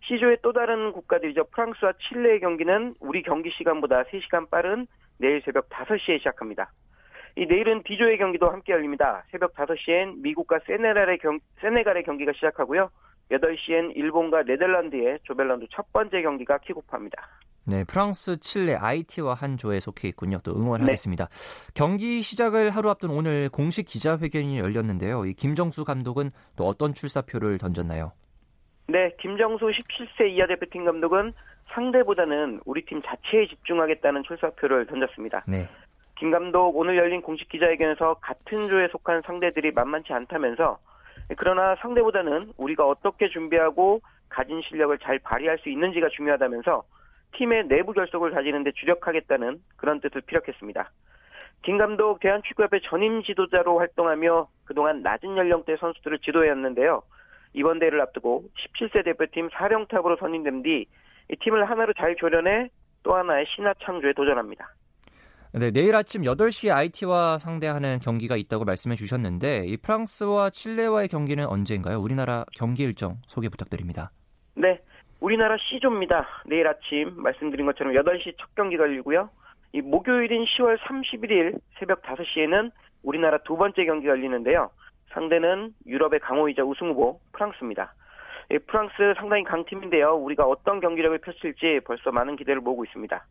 [0.10, 1.46] C조의 또 다른 국가들이죠.
[1.52, 6.70] 프랑스와 칠레의 경기는 우리 경기 시간보다 3시간 빠른 내일 새벽 5시에 시작합니다.
[7.38, 9.24] 이 내일은 D조의 경기도 함께 열립니다.
[9.32, 12.90] 새벽 5시엔 미국과 세네갈의, 경, 세네갈의 경기가 시작하고요.
[13.32, 17.28] 8시엔 일본과 네덜란드의 조별라운드 첫 번째 경기가 킥오프합니다.
[17.68, 20.38] 네, 프랑스, 칠레, IT와 한 조에 속해 있군요.
[20.44, 21.26] 또 응원하겠습니다.
[21.26, 21.72] 네.
[21.74, 25.26] 경기 시작을 하루 앞둔 오늘 공식 기자회견이 열렸는데요.
[25.26, 28.12] 이 김정수 감독은 또 어떤 출사표를 던졌나요?
[28.88, 31.34] 네, 김정수 17세 이하 대표팀 감독은
[31.74, 35.44] 상대보다는 우리 팀 자체에 집중하겠다는 출사표를 던졌습니다.
[35.48, 35.68] 네.
[36.20, 40.78] 김 감독 오늘 열린 공식 기자회견에서 같은 조에 속한 상대들이 만만치 않다면서
[41.38, 46.84] 그러나 상대보다는 우리가 어떻게 준비하고 가진 실력을 잘 발휘할 수 있는지가 중요하다면서
[47.34, 50.90] 팀의 내부 결속을 다지는 데 주력하겠다는 그런 뜻을 피력했습니다.
[51.64, 57.02] 김 감독 대한축구협회 전임 지도자로 활동하며 그동안 낮은 연령대 선수들을 지도해왔는데요.
[57.54, 58.44] 이번 대회를 앞두고
[58.80, 60.86] 17세 대표팀 사령탑으로 선임된 뒤이
[61.42, 62.70] 팀을 하나로 잘 조련해
[63.04, 64.70] 또 하나의 신화 창조에 도전합니다.
[65.58, 71.98] 네, 내일 아침 8시에 IT와 상대하는 경기가 있다고 말씀해 주셨는데 이 프랑스와 칠레와의 경기는 언제인가요?
[71.98, 74.12] 우리나라 경기 일정 소개 부탁드립니다.
[74.56, 74.82] 네.
[75.22, 76.28] 우리나라 C조입니다.
[76.48, 79.30] 내일 아침 말씀드린 것처럼 8시 첫 경기가 열리고요.
[79.72, 82.70] 이 목요일인 10월 31일 새벽 5시에는
[83.04, 84.70] 우리나라 두 번째 경기가 열리는데요.
[85.14, 87.94] 상대는 유럽의 강호이자 우승 후보 프랑스입니다.
[88.52, 90.16] 예, 프랑스 상당히 강팀인데요.
[90.16, 93.26] 우리가 어떤 경기력을 펼칠지 벌써 많은 기대를 모으고 있습니다.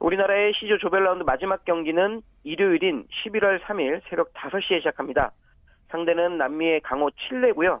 [0.00, 5.30] 우리나라의 C조 조별라운드 마지막 경기는 일요일인 11월 3일 새벽 5시에 시작합니다.
[5.90, 7.80] 상대는 남미의 강호 칠레고요.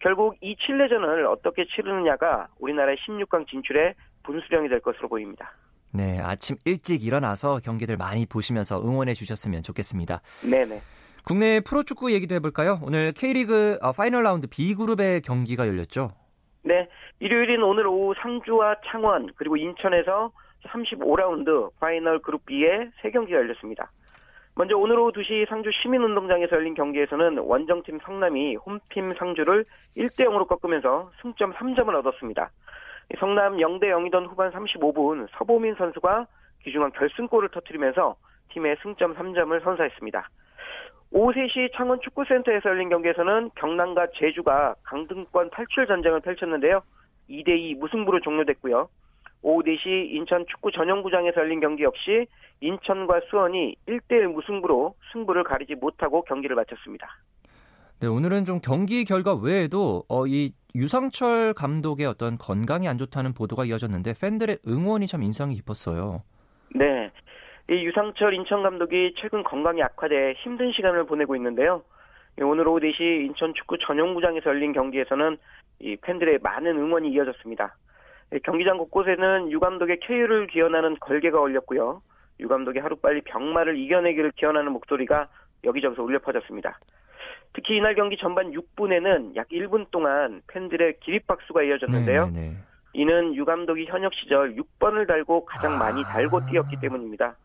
[0.00, 5.52] 결국 이 칠레전을 어떻게 치르느냐가 우리나라의 16강 진출에 분수령이 될 것으로 보입니다.
[5.92, 10.20] 네, 아침 일찍 일어나서 경기들 많이 보시면서 응원해 주셨으면 좋겠습니다.
[10.48, 10.80] 네네.
[11.26, 12.78] 국내 프로축구 얘기도 해볼까요?
[12.82, 16.12] 오늘 K리그 어, 파이널 라운드 B그룹의 경기가 열렸죠?
[16.62, 16.88] 네,
[17.20, 20.32] 일요일인 오늘 오후 상주와 창원 그리고 인천에서
[20.68, 23.90] 35라운드 파이널 그룹 B의 3경기가 열렸습니다.
[24.56, 29.64] 먼저 오늘 오후 2시 상주 시민운동장에서 열린 경기에서는 원정팀 성남이 홈팀 상주를
[29.96, 32.50] 1대 0으로 꺾으면서 승점 3점을 얻었습니다.
[33.18, 36.26] 성남 0대 0이던 후반 35분 서보민 선수가
[36.62, 38.14] 귀중한 결승골을 터뜨리면서
[38.50, 40.28] 팀의 승점 3점을 선사했습니다.
[41.10, 46.82] 오후 3시 창원 축구센터에서 열린 경기에서는 경남과 제주가 강등권 탈출 전쟁을 펼쳤는데요.
[47.28, 48.88] 2대2 무승부로 종료됐고요.
[49.44, 52.26] 오후 4시 인천 축구 전용구장에서 열린 경기 역시
[52.60, 57.06] 인천과 수원이 1대1 무승부로 승부를 가리지 못하고 경기를 마쳤습니다.
[58.00, 63.66] 네, 오늘은 좀 경기 결과 외에도 어, 이 유상철 감독의 어떤 건강이 안 좋다는 보도가
[63.66, 66.22] 이어졌는데 팬들의 응원이 참 인상이 깊었어요.
[66.74, 67.10] 네.
[67.70, 71.82] 이 유상철 인천 감독이 최근 건강이 악화돼 힘든 시간을 보내고 있는데요.
[72.40, 75.36] 오늘 오후 4시 인천 축구 전용구장에서 열린 경기에서는
[75.80, 77.76] 이 팬들의 많은 응원이 이어졌습니다.
[78.34, 82.02] 예, 경기장 곳곳에는 유 감독의 쾌유를 기원하는 걸개가 올렸고요.
[82.40, 85.28] 유 감독이 하루빨리 병마를 이겨내기를 기원하는 목소리가
[85.62, 86.78] 여기저기서 울려 퍼졌습니다.
[87.52, 92.26] 특히 이날 경기 전반 6분에는 약 1분 동안 팬들의 기립박수가 이어졌는데요.
[92.26, 92.40] 네네네.
[92.40, 92.56] 네, 네.
[92.92, 96.08] 이는 유 감독이 현역 시절 6번을 달고 가장 많이 아.
[96.08, 97.36] 달고 뛰었기 때문입니다.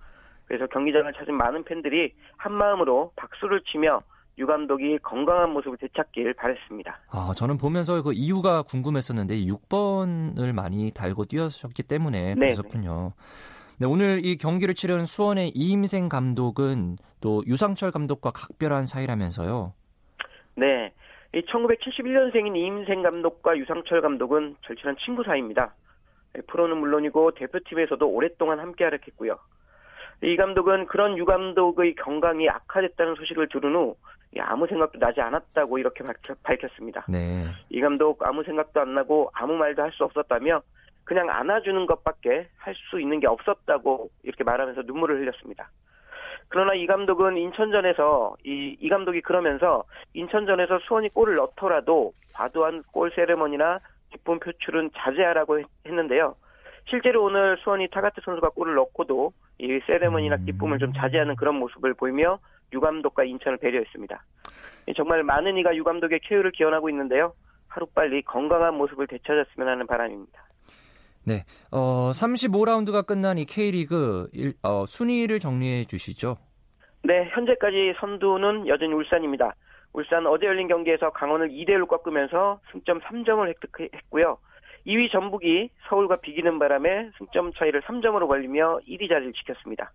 [0.46, 4.02] 그래서 경기장을 찾은 많은 팬들이 한마음으로 박수를 치며
[4.40, 7.00] 유 감독이 건강한 모습을 되찾길 바랬습니다.
[7.10, 13.14] 아, 저는 보면서 그 이유가 궁금했었는데 6번을 많이 달고 뛰었기 때문에 네, 그랬었군요.
[13.80, 19.74] 네, 오늘 이 경기를 치른 수원의 이임생 감독은 또 유상철 감독과 각별한 사이라면서요.
[20.56, 20.94] 네.
[21.34, 25.76] 이 1971년생인 이임생 감독과 유상철 감독은 절친한 친구 사이입니다.
[26.48, 29.38] 프로는 물론이고 대표팀에서도 오랫동안 함께 활약했고요.
[30.24, 33.96] 이 감독은 그런 유 감독의 건강이 악화됐다는 소식을 들은 후
[34.40, 37.46] 아무 생각도 나지 않았다고 이렇게 밝혔, 습니다 네.
[37.70, 40.62] 이 감독 아무 생각도 안 나고 아무 말도 할 수 없었다며
[41.04, 45.70] 그냥 안아주는 것밖에 할 수 있는 게 없었다고 이렇게 말하면서 눈물을 흘렸습니다.
[46.50, 53.80] 그러나 이 감독은 인천전에서 이, 이 감독이 그러면서 인천전에서 수원이 골을 넣더라도 과도한 골 세레머니나
[54.12, 56.36] 기쁨 표출은 자제하라고 했 는데요.
[56.88, 60.46] 실제로 오늘 수원이 타가트 선수가 골을 넣고도 이 세레머니나 음.
[60.46, 62.40] 기쁨을 좀 자제하는 그런 모습을 보이며
[62.74, 64.24] 유 감독과 인천을 배려했습니다.
[64.96, 67.34] 정말 많은 이가 유 감독의 쾌유를 기원하고 있는데요.
[67.68, 70.50] 하루빨리 건강한 모습을 되찾았으면 하는 바람입니다.
[71.26, 76.38] 네, 어, 35라운드가 끝난 이 K리그 일, 어, 순위를 정리해 주시죠.
[77.04, 79.54] 네, 현재까지 선두는 여전히 울산입니다.
[79.94, 84.38] 울산 어제 열린 경기에서 강원을 2대1로 꺾으면서 승점 3점을 획득했고요.
[84.88, 89.92] 2위 전북이 서울과 비기는 바람에 승점 차이를 3점으로 벌리며 1위 자리를 지켰습니다.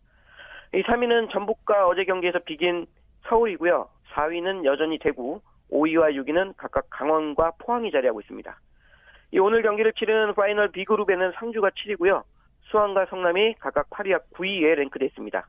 [0.75, 2.87] 이 3위는 전북과 어제 경기에서 비긴
[3.29, 3.89] 서울이고요.
[4.13, 8.59] 4위는 여전히 대구, 5위와 6위는 각각 강원과 포항이 자리하고 있습니다.
[9.31, 12.25] 이 오늘 경기를 치르는 파이널 B그룹에는 상주가 7위고요.
[12.63, 15.47] 수원과 성남이 각각 8위와 9위에 랭크되어 있습니다.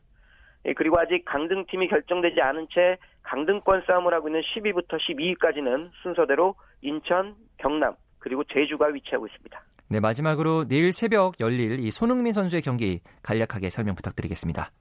[0.68, 7.36] 예, 그리고 아직 강등팀이 결정되지 않은 채 강등권 싸움을 하고 있는 10위부터 12위까지는 순서대로 인천,
[7.58, 9.64] 경남, 그리고 제주가 위치하고 있습니다.
[9.90, 14.72] 네, 마지막으로 내일 새벽 열릴 이 손흥민 선수의 경기 간략하게 설명 부탁드리겠습니다.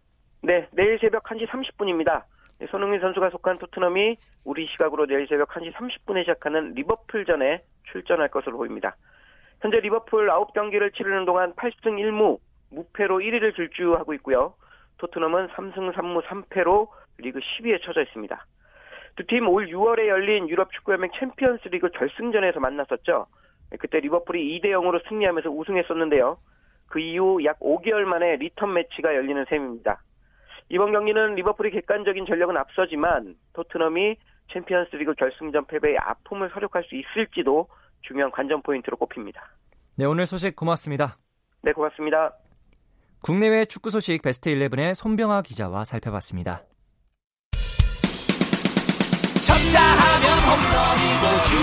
[0.45, 2.25] 네, 내일 새벽 1시 30분입니다.
[2.71, 8.95] 손흥민 선수가 속한 토트넘이 우리 시각으로 내일 새벽 1시 30분에 시작하는 리버풀전에 출전할 것으로 보입니다.
[9.63, 12.39] 현재 리버풀 9경기를 치르는 동안 8승 1무,
[12.73, 14.55] 무패로 1위를 질주하고 있고요.
[14.99, 18.47] 토트넘은 3승 3무 3패로 리그 10위에 처져 있습니다.
[19.17, 23.27] 두 팀 올 6월에 열린 유럽 축구연맹 챔피언스 리그 결승전에서 만났었죠.
[23.79, 26.37] 그때 리버풀이 2대 0으로 승리하면서 우승했었는데요.
[26.89, 30.03] 그 이후 약 5개월 만에 리턴 매치가 열리는 셈입니다.
[30.71, 34.17] 이번 경기는 리버풀이 객관적인 전력은 앞서지만 토트넘이
[34.53, 37.69] 챔피언스 리그 결승전 패배의 아픔을 설욕할 수 있을지도
[38.03, 39.43] 중요한 관전 포인트로 꼽힙니다.
[39.97, 41.17] 네, 오늘 소식 고맙습니다.
[41.63, 42.35] 네, 고맙습니다.
[43.23, 46.63] 국내외 축구 소식 베스트 11의 손병하 기자와 살펴봤습니다.
[49.41, 51.57] 쳤다 하면 홈런이고 슛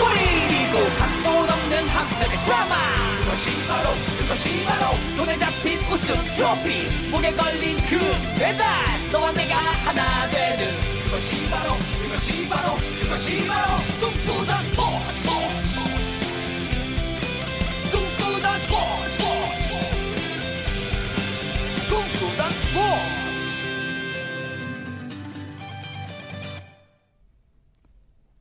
[0.00, 2.99] 골이고 각본 없는 한편의 드라마
[3.40, 7.10] 그것이 바로 그것이 바로 손에 잡힌 우승 트로피.
[7.10, 7.98] 목에 걸린 그
[8.38, 8.66] 배달
[9.10, 10.66] 너와 내가 하나 되는
[11.04, 15.30] 그것이 바로 그것이 바로 그것이 바로 꿈꾸던 스포츠
[17.90, 19.24] 꿈꾸던 스포츠.
[21.88, 23.20] 꿈꾸던 스포츠.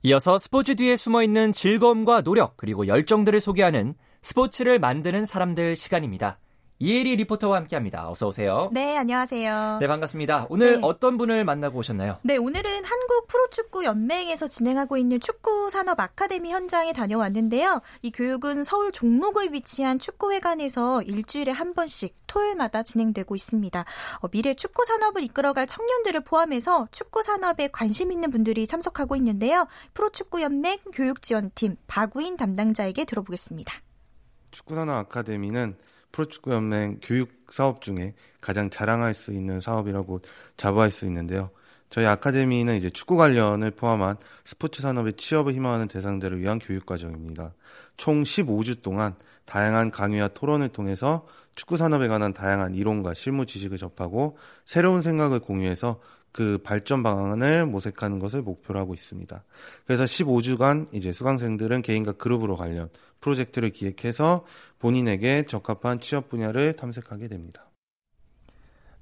[0.04, 6.40] 이어서 스포츠 뒤에 숨어 있는 즐거움과 노력 그리고 열정들을 소개하는 스포츠를 만드는 사람들 시간입니다.
[6.82, 8.10] 이혜리 리포터와 함께합니다.
[8.10, 8.70] 어서 오세요.
[8.72, 9.80] 네, 안녕하세요.
[9.82, 10.48] 네, 반갑습니다.
[10.50, 10.80] 오늘 네.
[10.82, 12.20] 어떤 분을 만나고 오셨나요?
[12.22, 17.82] 네, 오늘은 한국 프로축구 연맹에서 진행하고 있는 축구 산업 아카데미 현장에 다녀왔는데요.
[18.02, 23.86] 이 교육은 서울 종로구에 위치한 축구회관에서 일주일에 한 번씩 토요일마다 진행되고 있습니다.
[24.22, 29.68] 어, 미래 축구 산업을 이끌어갈 청년들을 포함해서 축구 산업에 관심 있는 분들이 참석하고 있는데요.
[29.94, 33.74] 프로축구 연맹 교육지원팀 박우인 담당자에게 들어보겠습니다.
[34.52, 35.76] 축구산업 아카데미는
[36.12, 40.22] 프로축구연맹 교육 사업 중에 가장 자랑할 수 있는 사업이라고
[40.58, 41.52] 자부할 수 있는데요.
[41.90, 47.54] 저희 아카데미는 이제 축구 관련을 포함한 스포츠 산업의 취업을 희망하는 대상자를 위한 교육 과정입니다.
[47.98, 54.38] 총 15주 동안 다양한 강의와 토론을 통해서 축구 산업에 관한 다양한 이론과 실무 지식을 접하고
[54.66, 56.00] 새로운 생각을 공유해서
[56.32, 59.44] 그 발전 방안을 모색하는 것을 목표로 하고 있습니다.
[59.86, 64.46] 그래서 15주간 이제 수강생들은 개인과 그룹으로 관련 프로젝트를 기획해서
[64.80, 67.69] 본인에게 적합한 취업 분야를 탐색하게 됩니다.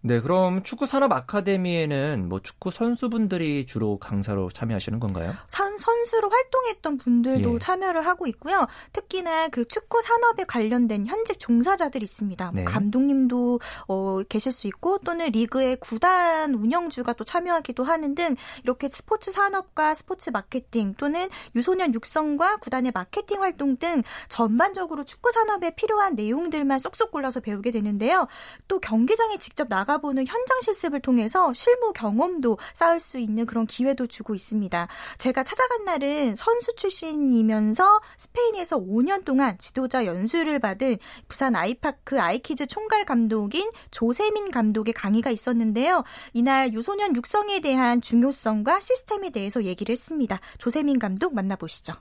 [0.07, 5.33] 네, 그럼 축구 산업 아카데미에는 뭐 축구 선수분들이 주로 강사로 참여하시는 건가요?
[5.47, 7.59] 선, 선수로 활동했던 분들도 예.
[7.59, 8.67] 참여를 하고 있고요.
[8.93, 12.51] 특히나 그 축구 산업에 관련된 현직 종사자들이 있습니다.
[12.53, 12.61] 네.
[12.63, 18.87] 뭐 감독님도 어, 계실 수 있고 또는 리그의 구단 운영주가 또 참여하기도 하는 등 이렇게
[18.87, 26.15] 스포츠 산업과 스포츠 마케팅 또는 유소년 육성과 구단의 마케팅 활동 등 전반적으로 축구 산업에 필요한
[26.15, 28.27] 내용들만 쏙쏙 골라서 배우게 되는데요.
[28.69, 34.07] 또 경기장에 직접 나가 보는 현장 실습을 통해서 실무 경험도 쌓을 수 있는 그런 기회도
[34.07, 34.87] 주고 있습니다.
[35.17, 43.05] 제가 찾아간 날은 선수 출신이면서 스페인에서 5년 동안 지도자 연수를 받은 부산 아이파크 아이키즈 총괄
[43.05, 46.03] 감독인 조세민 감독의 강의가 있었는데요.
[46.33, 50.39] 이날 유소년 육성에 대한 중요성과 시스템에 대해서 얘기를 했습니다.
[50.57, 51.93] 조세민 감독 만나보시죠.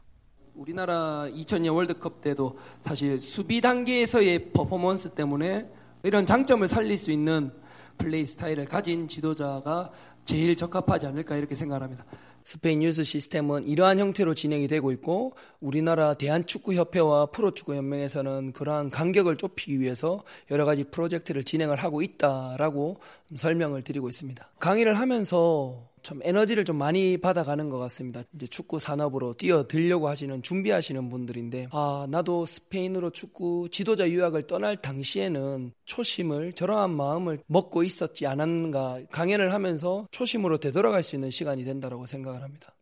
[0.55, 5.71] 우리나라 2000년 월드컵 때도 사실 수비 단계에서의 퍼포먼스 때문에
[6.03, 7.53] 이런 장점을 살릴 수 있는
[7.99, 9.91] 플레이 스타일을 가진 지도자가
[10.25, 12.05] 제일 적합하지 않을까 이렇게 생각합니다.
[12.47, 20.23] 스페인 유스 시스템은 이러한 형태로 진행이 되고 있고 우리나라 대한축구협회와 프로축구연맹에서는 그러한 간격을 좁히기 위해서
[20.53, 23.01] 여러 가지 프로젝트를 진행을 하고 있다라고
[23.35, 24.49] 설명을 드리고 있습니다.
[24.61, 28.23] 강의를 하면서 참 에너지를 좀 많이 받아가는 것 같습니다.
[28.33, 35.73] 이제 축구 산업으로 뛰어들려고 하시는 준비하시는 분들인데 아 나도 스페인으로 축구 지도자 유학을 떠날 당시에는
[35.85, 42.41] 초심을 저러한 마음을 먹고 있었지 않았는가 강연을 하면서 초심으로 되돌아갈 수 있는 시간이 된다고 생각을
[42.41, 42.76] 합니다.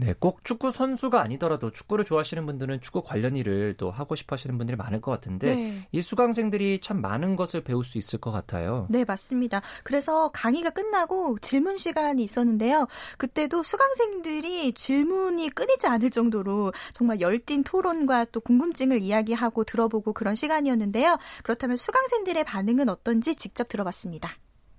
[0.00, 4.56] 네, 꼭 축구 선수가 아니더라도 축구를 좋아하시는 분들은 축구 관련 일을 또 하고 싶어 하시는
[4.56, 5.88] 분들이 많을 것 같은데 네.
[5.90, 8.86] 이 수강생들이 참 많은 것을 배울 수 있을 것 같아요.
[8.90, 9.60] 네, 맞습니다.
[9.82, 12.86] 그래서 강의가 끝나고 질문 시간이 있었는데요.
[13.16, 21.18] 그때도 수강생들이 질문이 끊이지 않을 정도로 정말 열띤 토론과 또 궁금증을 이야기하고 들어보고 그런 시간이었는데요.
[21.42, 24.30] 그렇다면 수강생들의 반응은 어떤지 직접 들어봤습니다.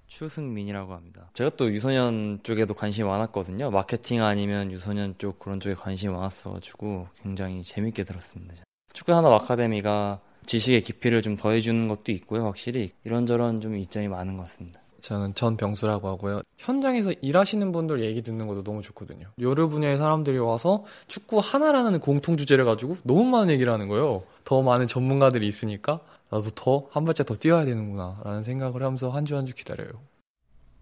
[0.10, 1.30] 추승민이라고 합니다.
[1.34, 3.72] 제가 또 유소년 쪽에도 관심이 많았거든요.
[3.72, 8.56] 마케팅 아니면 유소년 쪽 그런 쪽에 관심이 많았어가지고 굉장히 재밌게 들었습니다.
[8.92, 12.46] 축구 산업 아카데미가 지식의 깊이를 좀 더해주는 것도 있고요.
[12.46, 14.82] 확실히 이런저런 좀 이점이 많은 것 같습니다.
[15.00, 16.42] 저는 전병수라고 하고요.
[16.58, 19.28] 현장에서 일하시는 분들 얘기 듣는 것도 너무 좋거든요.
[19.40, 24.24] 여러 분야의 사람들이 와서 축구 하나라는 공통 주제를 가지고 너무 많은 얘기를 하는 거예요.
[24.44, 29.36] 더 많은 전문가들이 있으니까 나도 더 한 발짝 더 뛰어야 되는구나라는 생각을 하면서 한 주
[29.36, 30.09] 한 주 기다려요.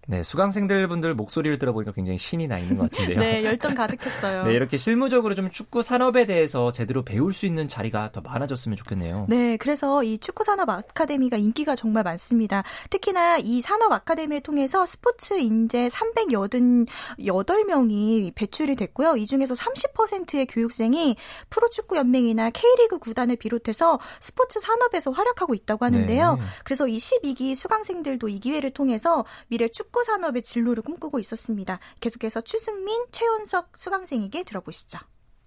[0.09, 3.19] 네, 수강생들 분들 목소리를 들어보니까 굉장히 신이 나 있는 것 같은데요.
[3.27, 4.43] 네, 열정 가득했어요.
[4.43, 9.25] 네, 이렇게 실무적으로 좀 축구 산업에 대해서 제대로 배울 수 있는 자리가 더 많아졌으면 좋겠네요.
[9.27, 12.63] 네, 그래서 이 축구 산업 아카데미가 인기가 정말 많습니다.
[12.89, 19.17] 특히나 이 산업 아카데미를 통해서 스포츠 인재 388명이 배출이 됐고요.
[19.17, 21.17] 이 중에서 30%의 교육생이
[21.49, 26.35] 프로축구 연맹이나 K리그 구단을 비롯해서 스포츠 산업에서 활약하고 있다고 하는데요.
[26.35, 26.41] 네.
[26.63, 31.79] 그래서 이 12기 수강생들도 이 기회를 통해서 미래 축구 산업의 진로를 꿈꾸고 있었습니다.
[31.99, 34.99] 계속해서 추승민, 최원석 수강생에게 들어보시죠.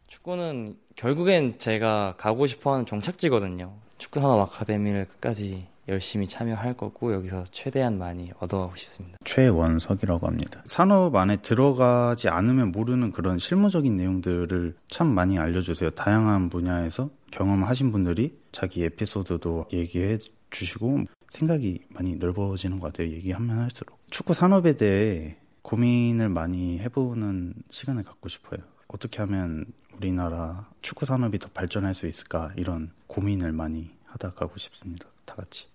[0.08, 3.72] 축구는 결국엔 제가 가고 싶어하는 종착지거든요.
[3.98, 9.18] 축구 산업 아카데미를 끝까지 열심히 참여할 거고 여기서 최대한 많이 얻어가고 싶습니다.
[9.24, 10.62] 최원석이라고 합니다.
[10.66, 15.90] 산업 안에 들어가지 않으면 모르는 그런 실무적인 내용들을 참 많이 알려주세요.
[15.90, 20.18] 다양한 분야에서 경험하신 분들이 자기 에피소드도 얘기해
[20.50, 23.08] 주시고 생각이 많이 넓어지는 것 같아요.
[23.08, 23.98] 얘기하면 할수록.
[24.10, 28.60] 축구 산업에 대해 고민을 많이 해보는 시간을 갖고 싶어요.
[28.88, 29.64] 어떻게 하면
[29.96, 35.06] 우리나라 축구 산업이 더 발전할 수 있을까 이런 고민을 많이 하다 가고 싶습니다.
[35.24, 35.68] 다 같이.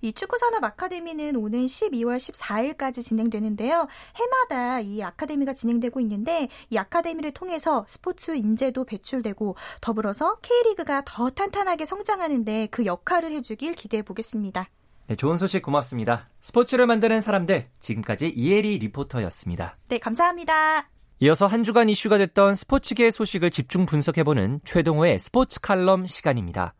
[0.00, 3.86] 이 축구산업 아카데미는 오는 12월 14일까지 진행되는데요.
[4.16, 11.86] 해마다 이 아카데미가 진행되고 있는데 이 아카데미를 통해서 스포츠 인재도 배출되고 더불어서 K리그가 더 탄탄하게
[11.86, 14.68] 성장하는데 그 역할을 해주길 기대해 보겠습니다.
[15.08, 16.28] 네, 좋은 소식 고맙습니다.
[16.40, 19.76] 스포츠를 만드는 사람들, 지금까지 이혜리 리포터였습니다.
[19.88, 20.88] 네, 감사합니다.
[21.20, 26.74] 이어서 한 주간 이슈가 됐던 스포츠계 소식을 집중 분석해보는 최동호의 스포츠 칼럼 시간입니다.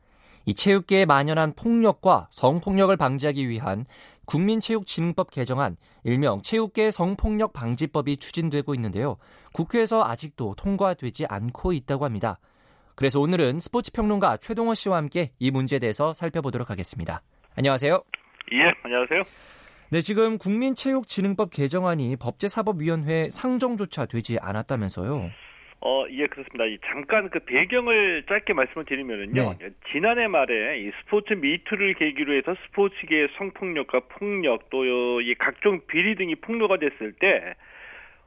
[0.44, 3.84] 이 체육계에 만연한 폭력과 성폭력을 방지하기 위한
[4.26, 9.16] 국민체육진흥법 개정안, 일명 체육계 성폭력 방지법이 추진되고 있는데요.
[9.52, 12.38] 국회에서 아직도 통과되지 않고 있다고 합니다.
[12.94, 17.22] 그래서 오늘은 스포츠 평론가 최동호 씨와 함께 이 문제에 대해서 살펴보도록 하겠습니다.
[17.56, 18.02] 안녕하세요.
[18.52, 19.20] 예, 안녕하세요.
[19.90, 25.30] 네, 지금 국민체육진흥법 개정안이 법제사법위원회 상정조차 되지 않았다면서요.
[25.84, 26.64] 어, 예, 그렇습니다.
[26.64, 29.54] 이 잠깐 그 배경을 짧게 말씀을 드리면은요.
[29.58, 29.70] 네.
[29.90, 34.82] 지난해 말에 이 스포츠 미투를 계기로 해서 스포츠계의 성폭력과 폭력 또
[35.22, 37.54] 이 각종 비리 등이 폭로가 됐을 때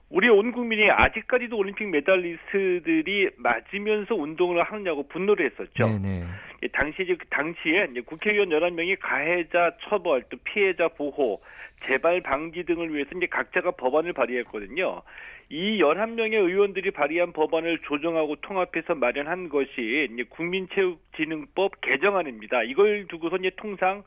[0.09, 5.87] 우리 온 국민이 아직까지도 올림픽 메달리스트들이 맞으면서 운동을 하느냐고 분노를 했었죠.
[5.87, 6.23] 네네.
[6.63, 11.41] 예, 당시 이제 그 당시에 이제 국회의원 11명이 가해자 처벌 또 피해자 보호
[11.87, 15.01] 재발 방지 등을 위해서 이제 각자가 법안을 발의했거든요.
[15.49, 22.63] 이 11명의 의원들이 발의한 법안을 조정하고 통합해서 마련한 것이 이제 국민체육진흥법 개정안입니다.
[22.63, 24.03] 이걸 두고서 이제 통상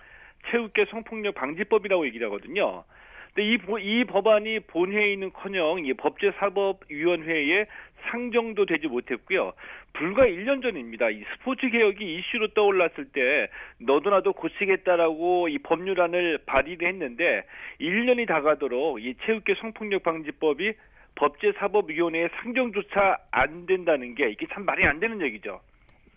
[0.51, 2.85] 체육계 성폭력 방지법이라고 얘기를 하거든요.
[3.39, 4.59] 근데 이, 보- 이 법안이
[5.87, 7.67] 이 법제사법위원회에
[8.11, 9.53] 상정도 되지 못했고요.
[9.93, 11.09] 불과 1년 전입니다.
[11.11, 13.49] 이 스포츠 개혁이 이슈로 떠올랐을 때
[13.79, 17.45] 너도 나도 고치겠다라고 이 법률안을 발의를 했는데
[17.81, 20.73] 1년이 다가도록 이 체육계 성폭력 방지법이
[21.15, 25.61] 법제사법위원회에 상정조차 안 된다는 게 이게 참 말이 안 되는 얘기죠.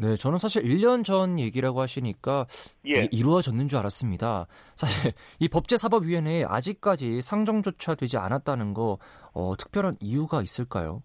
[0.01, 2.47] 네, 저는 사실 1년 전 얘기라고 하시니까
[2.87, 3.07] 예.
[3.11, 4.47] 이루어졌는 줄 알았습니다.
[4.73, 8.97] 사실 이 법제사법위원회에 아직까지 상정조차 되지 않았다는 거
[9.35, 11.03] 어, 특별한 이유가 있을까요?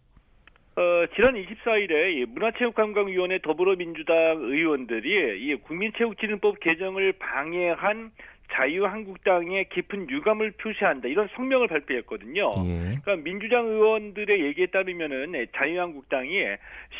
[0.76, 0.82] 어,
[1.14, 8.12] 지난 24일에 문화체육관광위원회 더불어민주당 의원들이 이 국민체육진흥법 개정을 방해한
[8.52, 12.52] 자유한국당에 깊은 유감을 표시한다 이런 성명을 발표했거든요.
[12.66, 12.98] 예.
[13.02, 16.32] 그러니까 민주당 의원들의 얘기에 따르면은 네, 자유한국당이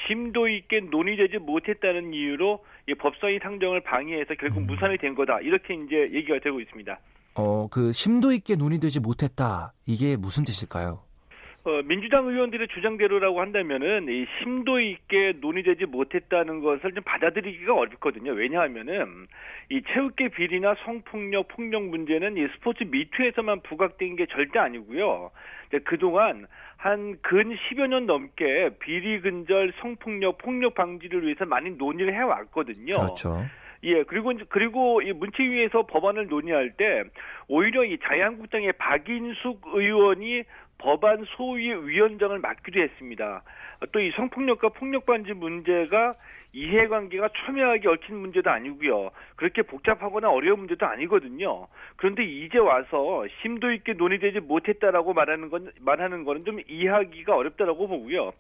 [0.07, 4.67] 심도 있게 논의되지 못했다는 이유로 이 법사위 상정을 방해해서 결국 음.
[4.67, 6.99] 무산이 된 거다 이렇게 이제 얘기가 되고 있습니다.
[7.35, 9.73] 어, 그 심도 있게 논의되지 못했다.
[9.87, 11.06] 이게 무슨 뜻일까요?
[11.67, 18.33] 어, 민주당 의원들의 주장대로라고 한다면은 이 심도 있게 논의되지 못했다는 것을 좀 받아들이기가 어렵거든요.
[18.33, 19.27] 왜냐하면은
[19.69, 25.33] 이 체육계 비리나 성폭력, 폭력 문제는 이 스포츠 미투에서만 부각된 게 절대 아니고요.
[25.69, 26.47] 이제 그동안
[26.77, 32.97] 한 근 10여 년 넘게 비리 근절, 성폭력, 폭력 방지를 위해서 많이 논의를 해왔거든요.
[32.97, 33.45] 그렇죠.
[33.83, 37.03] 예, 그리고 이제 그리고 이 문체위에서 법안을 논의할 때
[37.49, 40.45] 오히려 이 자유한국당의 박인숙 의원이
[40.79, 43.43] 법안 소위 위원장을 맡기도 했습니다.
[43.93, 46.15] 또 이 성폭력과 폭력 반지 문제가
[46.53, 49.11] 이해관계가 첨예하게 얽힌 문제도 아니고요.
[49.37, 51.67] 그렇게 복잡하거나 어려운 문제도 아니거든요.
[51.97, 58.33] 그런데 이제 와서 심도 있게 논의되지 못했다라고 말하는 건 말하는 거는 좀 이해하기가 어렵다라고 보고요.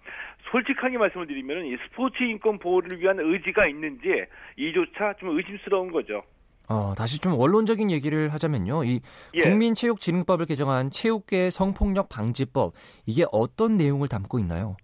[0.50, 4.24] 솔직하게 말씀을 드리면 이 스포츠 인권 보호를 위한 의지가 있는지
[4.56, 6.22] 이조차 좀 의심스러운 거죠.
[6.68, 8.84] 어, 다시 좀 원론적인 얘기를 하자면요.
[8.84, 9.00] 이
[9.34, 9.40] 예.
[9.40, 12.72] 국민체육진흥법을 개정한 체육계 성폭력 방지법
[13.06, 14.76] 이게 어떤 내용을 담고 있나요?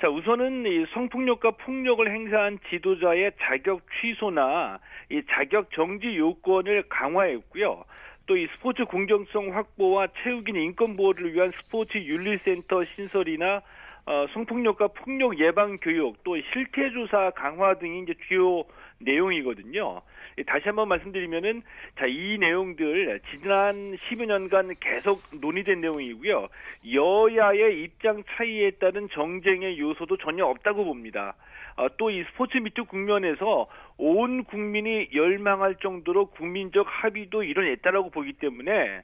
[0.00, 7.84] 자, 우선은 이 성폭력과 폭력을 행사한 지도자의 자격 취소나 이 자격 정지 요건을 강화했고요.
[8.26, 13.62] 또 이 스포츠 공정성 확보와 체육인 인권 보호를 위한 스포츠 윤리센터 신설이나
[14.06, 18.64] 어, 성폭력과 폭력 예방 교육 또 실태 조사 강화 등이 이제 주요
[18.98, 20.02] 내용이거든요.
[20.38, 21.62] 예, 다시 한번 말씀드리면은
[21.98, 26.48] 자, 이 내용들 지난 10여 년간 계속 논의된 내용이고요.
[26.94, 31.34] 여야의 입장 차이에 따른 정쟁의 요소도 전혀 없다고 봅니다.
[31.76, 33.66] 어, 또이 스포츠 미투 국면에서
[33.96, 39.02] 온 국민이 열망할 정도로 국민적 합의도 이뤄냈다라고 보기 때문에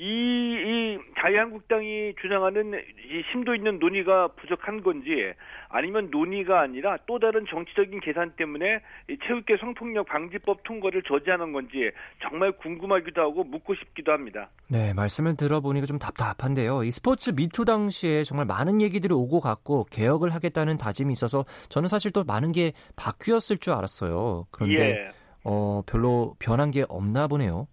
[0.00, 5.32] 이, 이 자유한국당이 주장하는 이 심도 있는 논의가 부족한 건지
[5.68, 8.80] 아니면 논의가 아니라 또 다른 정치적인 계산 때문에
[9.10, 11.90] 이 체육계 성폭력 방지법 통과를 저지하는 건지
[12.22, 14.48] 정말 궁금하기도 하고 묻고 싶기도 합니다.
[14.68, 16.84] 네, 말씀을 들어보니까 좀 답답한데요.
[16.84, 22.12] 이 스포츠 미투 당시에 정말 많은 얘기들이 오고 갔고 개혁을 하겠다는 다짐이 있어서 저는 사실
[22.12, 24.46] 또 많은 게 바뀌었을 줄 알았어요.
[24.52, 25.10] 그런데 예.
[25.42, 27.66] 어, 별로 변한 게 없나 보네요.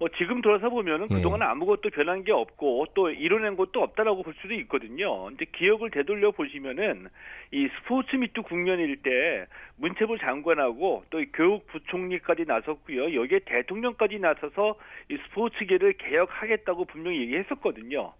[0.00, 1.16] 어, 지금 돌아서 보면은 예.
[1.16, 5.24] 그동안 아무것도 변한 게 없고 또 이뤄낸 것도 없다라고 볼 수도 있거든요.
[5.24, 7.08] 근데 기억을 되돌려 보시면은
[7.50, 9.46] 이 스포츠 미투 국면일 때
[9.76, 13.20] 문체부 장관하고 또이 교육부총리까지 나섰고요.
[13.20, 14.76] 여기에 대통령까지 나서서
[15.10, 18.12] 이 스포츠계를 개혁하겠다고 분명히 얘기했었거든요.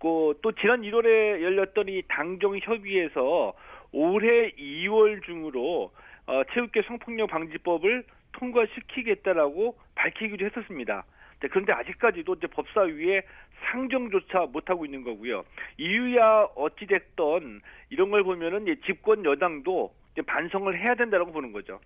[0.00, 3.54] 그, 또 지난 1월에 열렸던 이 당정 협의에서
[3.92, 5.92] 올해 2월 중으로
[6.26, 11.04] 어, 체육계 성폭력 방지법을 통과시키겠다라고 밝히기도 했었습니다.
[11.42, 13.22] 네, 그런데 아직까지도 이제 법사위에
[13.64, 15.42] 상정조차 못하고 있는 거고요.
[15.76, 19.92] 이유야 어찌됐던 이런 걸 보면은 집권 여당도
[20.24, 21.80] 반성을 해야 된다라고 보는 거죠.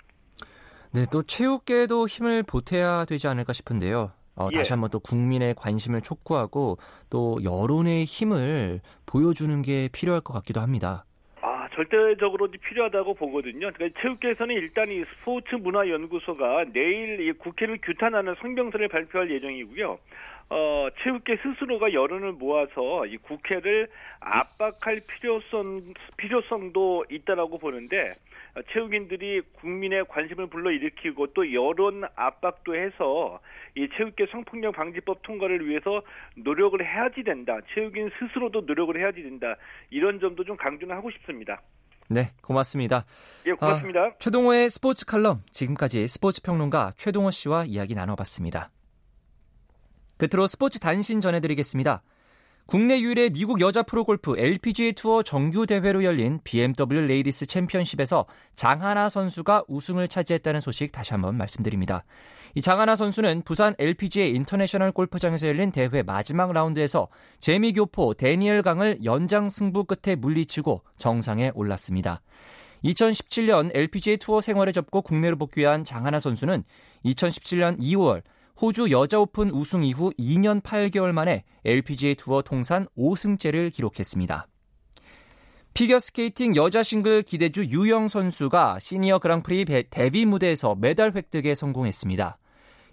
[0.93, 4.13] 네, 또 체육계도 힘을 보태야 되지 않을까 싶은데요.
[4.37, 4.59] 어, 예.
[4.59, 6.77] 다시 한번 또 국민의 관심을 촉구하고
[7.09, 11.06] 또 여론의 힘을 보여주는 게 필요할 것 같기도 합니다.
[11.77, 13.71] 아, 절대적으로 필요하다고 보거든요.
[13.73, 19.99] 그러니까 체육계에서는 일단 이 스포츠 문화 연구소가 내일 이 국회를 규탄하는 성명서를 발표할 예정이고요.
[20.49, 23.89] 어, 체육계 스스로가 여론을 모아서 이 국회를
[24.21, 25.83] 압박할 필요성
[26.17, 28.15] 필요성도 있다라고 보는데 어,
[28.73, 33.41] 체육인들이 국민의 관심을 불러일으키고 또 여론 압박도 해서
[33.75, 36.03] 이 체육계 성폭력 방지법 통과를 위해서
[36.37, 37.59] 노력을 해야지 된다.
[37.75, 39.57] 체육인 스스로도 노력을 해야지 된다.
[39.91, 41.61] 이런 점도 좀 강조는 하고 싶습니다.
[42.09, 43.05] 네, 고맙습니다.
[43.47, 44.01] 예, 고맙습니다.
[44.01, 48.71] 아, 최동호의 스포츠 칼럼 지금까지 스포츠 평론가 최동호 씨와 이야기 나눠봤습니다.
[50.17, 52.03] 끝으로 스포츠 단신 전해드리겠습니다.
[52.67, 59.67] 국내 유일의 미국 여자 프로골프 LPGA 투어 정규 대회로 열린 BMW 레이디스 챔피언십에서 장하나 선수가
[59.69, 62.03] 우승을 차지했다는 소식 다시 한번 말씀드립니다.
[62.57, 67.07] 이 장하나 선수는 부산 LPGA 인터내셔널 골프장에서 열린 대회 마지막 라운드에서
[67.39, 72.21] 재미 교포 대니엘 강을 연장 승부 끝에 물리치고 정상에 올랐습니다.
[72.85, 76.65] 2017년 LPGA 투어 생활을 접고 국내로 복귀한 장하나 선수는
[77.05, 78.23] 2017년 2월
[78.61, 84.47] 호주 여자 오픈 우승 이후 2년 8개월 만에 LPGA 투어 통산 5승째를 기록했습니다.
[85.75, 92.39] 피겨스케이팅 여자 싱글 기대주 유영 선수가 시니어 그랑프리 데뷔 무대에서 메달 획득에 성공했습니다.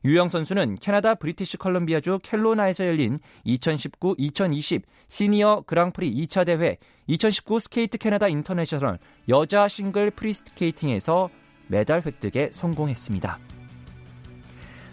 [0.04, 8.28] 유영 선수는 캐나다 브리티시 컬럼비아주 켈로나에서 열린 2019-2020 시니어 그랑프리 2차 대회 2019 스케이트 캐나다
[8.28, 9.00] 인터내셔널
[9.30, 11.30] 여자 싱글 프리스케이팅에서
[11.68, 13.53] 메달 획득에 성공했습니다.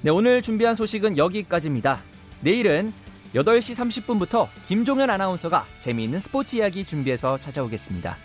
[0.02, 2.00] 네, 오늘 준비한 소식은 여기까지입니다.
[2.40, 2.90] 내일은
[3.34, 8.16] 8시 30분부터 김종현 아나운서가 재미있는 스포츠 이야기 준비해서 찾아오겠습니다.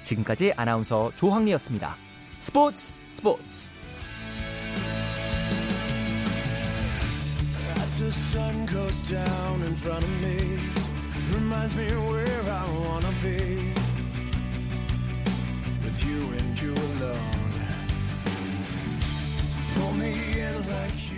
[0.00, 1.94] 지금까지 아나운서 조황리였습니다.
[2.38, 3.68] 스포츠 스포츠
[16.02, 17.50] you and you alone.
[19.74, 21.09] Pull me in like